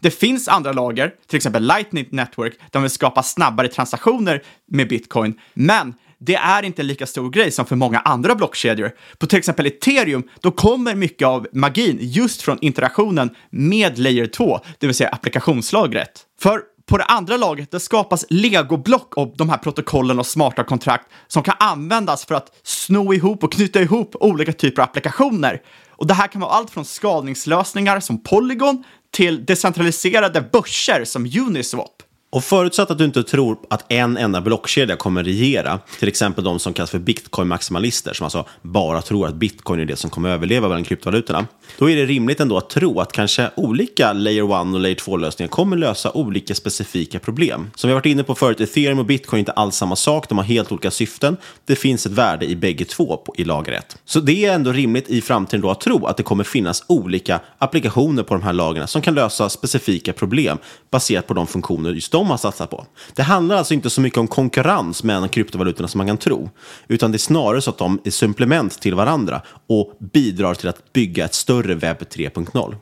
Det 0.00 0.10
finns 0.10 0.48
andra 0.48 0.72
lager, 0.72 1.12
till 1.26 1.36
exempel 1.36 1.66
Lightning 1.66 2.06
Network, 2.10 2.58
där 2.58 2.80
man 2.80 2.82
vill 2.82 2.90
skapa 2.90 3.22
snabbare 3.22 3.68
transaktioner 3.68 4.42
med 4.66 4.88
bitcoin, 4.88 5.40
men 5.54 5.94
det 6.18 6.34
är 6.34 6.62
inte 6.62 6.82
en 6.82 6.86
lika 6.86 7.06
stor 7.06 7.30
grej 7.30 7.50
som 7.50 7.66
för 7.66 7.76
många 7.76 7.98
andra 7.98 8.34
blockkedjor. 8.34 8.90
På 9.18 9.26
till 9.26 9.38
exempel 9.38 9.66
ethereum, 9.66 10.28
då 10.40 10.50
kommer 10.50 10.94
mycket 10.94 11.28
av 11.28 11.46
magin 11.52 11.98
just 12.00 12.42
från 12.42 12.58
interaktionen 12.60 13.30
med 13.50 13.98
layer 13.98 14.26
2, 14.26 14.60
det 14.78 14.86
vill 14.86 14.94
säga 14.94 15.08
applikationslagret. 15.08 16.26
För 16.40 16.60
på 16.86 16.98
det 16.98 17.04
andra 17.04 17.36
laget, 17.36 17.70
det 17.70 17.80
skapas 17.80 18.26
legoblock 18.30 19.18
av 19.18 19.32
de 19.36 19.48
här 19.48 19.58
protokollen 19.58 20.18
och 20.18 20.26
smarta 20.26 20.64
kontrakt 20.64 21.06
som 21.26 21.42
kan 21.42 21.54
användas 21.58 22.26
för 22.26 22.34
att 22.34 22.60
sno 22.62 23.14
ihop 23.14 23.44
och 23.44 23.52
knyta 23.52 23.82
ihop 23.82 24.16
olika 24.20 24.52
typer 24.52 24.82
av 24.82 24.88
applikationer. 24.88 25.62
Och 25.90 26.06
det 26.06 26.14
här 26.14 26.28
kan 26.28 26.40
vara 26.40 26.52
allt 26.52 26.70
från 26.70 26.84
skalningslösningar 26.84 28.00
som 28.00 28.22
Polygon 28.22 28.84
till 29.16 29.44
decentraliserade 29.44 30.40
börser 30.52 31.04
som 31.04 31.26
Uniswap. 31.26 32.02
Och 32.36 32.44
förutsatt 32.44 32.90
att 32.90 32.98
du 32.98 33.04
inte 33.04 33.22
tror 33.22 33.58
att 33.70 33.92
en 33.92 34.16
enda 34.16 34.40
blockkedja 34.40 34.96
kommer 34.96 35.24
regera, 35.24 35.78
till 35.98 36.08
exempel 36.08 36.44
de 36.44 36.58
som 36.58 36.72
kallas 36.72 36.90
för 36.90 36.98
bitcoin-maximalister, 36.98 38.12
som 38.12 38.24
alltså 38.24 38.44
bara 38.62 39.02
tror 39.02 39.26
att 39.26 39.34
bitcoin 39.34 39.80
är 39.80 39.84
det 39.84 39.96
som 39.96 40.10
kommer 40.10 40.30
överleva 40.30 40.68
bland 40.68 40.86
kryptovalutorna, 40.86 41.46
då 41.78 41.90
är 41.90 41.96
det 41.96 42.06
rimligt 42.06 42.40
ändå 42.40 42.58
att 42.58 42.70
tro 42.70 43.00
att 43.00 43.12
kanske 43.12 43.50
olika 43.56 44.12
layer 44.12 44.44
1 44.44 44.74
och 44.74 44.80
layer 44.80 44.94
2-lösningar 44.94 45.48
kommer 45.48 45.76
lösa 45.76 46.12
olika 46.12 46.54
specifika 46.54 47.18
problem. 47.18 47.70
Som 47.74 47.88
vi 47.88 47.92
har 47.92 48.00
varit 48.00 48.06
inne 48.06 48.22
på 48.22 48.34
förut, 48.34 48.60
ethereum 48.60 48.98
och 48.98 49.06
bitcoin 49.06 49.38
är 49.38 49.40
inte 49.40 49.52
alls 49.52 49.76
samma 49.76 49.96
sak, 49.96 50.28
de 50.28 50.38
har 50.38 50.44
helt 50.44 50.72
olika 50.72 50.90
syften. 50.90 51.36
Det 51.64 51.76
finns 51.76 52.06
ett 52.06 52.12
värde 52.12 52.46
i 52.46 52.56
bägge 52.56 52.84
två 52.84 53.24
i 53.36 53.44
lager 53.44 53.72
1. 53.72 53.98
Så 54.04 54.20
det 54.20 54.44
är 54.44 54.54
ändå 54.54 54.72
rimligt 54.72 55.08
i 55.08 55.20
framtiden 55.20 55.60
då 55.60 55.70
att 55.70 55.80
tro 55.80 56.06
att 56.06 56.16
det 56.16 56.22
kommer 56.22 56.44
finnas 56.44 56.84
olika 56.86 57.40
applikationer 57.58 58.22
på 58.22 58.34
de 58.34 58.42
här 58.42 58.52
lagren 58.52 58.88
som 58.88 59.02
kan 59.02 59.14
lösa 59.14 59.48
specifika 59.48 60.12
problem 60.12 60.58
baserat 60.90 61.26
på 61.26 61.34
de 61.34 61.46
funktioner 61.46 61.90
just 61.90 62.12
de 62.12 62.25
har 62.30 62.36
satsat 62.36 62.70
på. 62.70 62.86
Det 63.14 63.22
handlar 63.22 63.56
alltså 63.56 63.74
inte 63.74 63.90
så 63.90 64.00
mycket 64.00 64.18
om 64.18 64.28
konkurrens 64.28 65.02
mellan 65.02 65.28
kryptovalutorna 65.28 65.88
som 65.88 65.98
man 65.98 66.06
kan 66.06 66.16
tro, 66.16 66.50
utan 66.88 67.12
det 67.12 67.16
är 67.16 67.18
snarare 67.18 67.62
så 67.62 67.70
att 67.70 67.78
de 67.78 68.00
är 68.04 68.10
supplement 68.10 68.80
till 68.80 68.94
varandra 68.94 69.42
och 69.68 69.92
bidrar 70.12 70.54
till 70.54 70.68
att 70.68 70.92
bygga 70.92 71.24
ett 71.24 71.34
större 71.34 71.74
webb 71.74 71.98
3.0. 71.98 72.76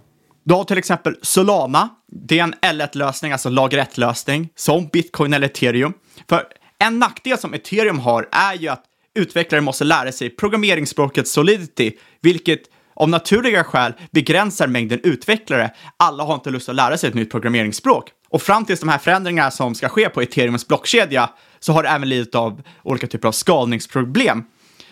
Du 0.45 0.55
har 0.55 0.65
till 0.65 0.79
exempel 0.79 1.17
Solana. 1.23 1.89
Det 2.13 2.39
är 2.39 2.43
en 2.43 2.55
L1-lösning, 2.55 3.33
alltså 3.33 3.49
lager 3.49 3.79
1-lösning, 3.79 4.49
som 4.57 4.89
bitcoin 4.93 5.33
eller 5.33 5.47
ethereum. 5.47 5.93
För 6.29 6.45
en 6.79 6.99
nackdel 6.99 7.39
som 7.39 7.55
ethereum 7.55 7.99
har 7.99 8.29
är 8.33 8.55
ju 8.55 8.69
att 8.69 8.85
utvecklare 9.15 9.61
måste 9.61 9.85
lära 9.85 10.13
sig 10.13 10.31
programmeringsspråket 10.31 11.29
Solidity, 11.29 11.93
vilket 12.21 12.61
av 12.97 13.09
naturliga 13.09 13.65
skäl 13.65 13.93
begränsar 14.11 14.67
mängden 14.67 15.01
utvecklare. 15.03 15.71
Alla 15.97 16.25
har 16.25 16.35
inte 16.35 16.51
lust 16.51 16.69
att 16.69 16.75
lära 16.75 16.97
sig 16.97 17.09
ett 17.09 17.15
nytt 17.15 17.31
programmeringsspråk. 17.31 18.11
Och 18.35 18.43
fram 18.43 18.65
tills 18.65 18.81
de 18.81 18.89
här 18.89 18.99
förändringarna 18.99 19.51
som 19.51 19.75
ska 19.75 19.89
ske 19.89 20.09
på 20.09 20.23
ethereums 20.23 20.69
blockkedja 20.69 21.31
så 21.61 21.73
har 21.73 21.83
det 21.83 21.89
även 21.89 22.09
lidit 22.09 22.35
av 22.35 22.63
olika 22.83 23.07
typer 23.07 23.29
av 23.29 23.33
skalningsproblem. 23.33 24.45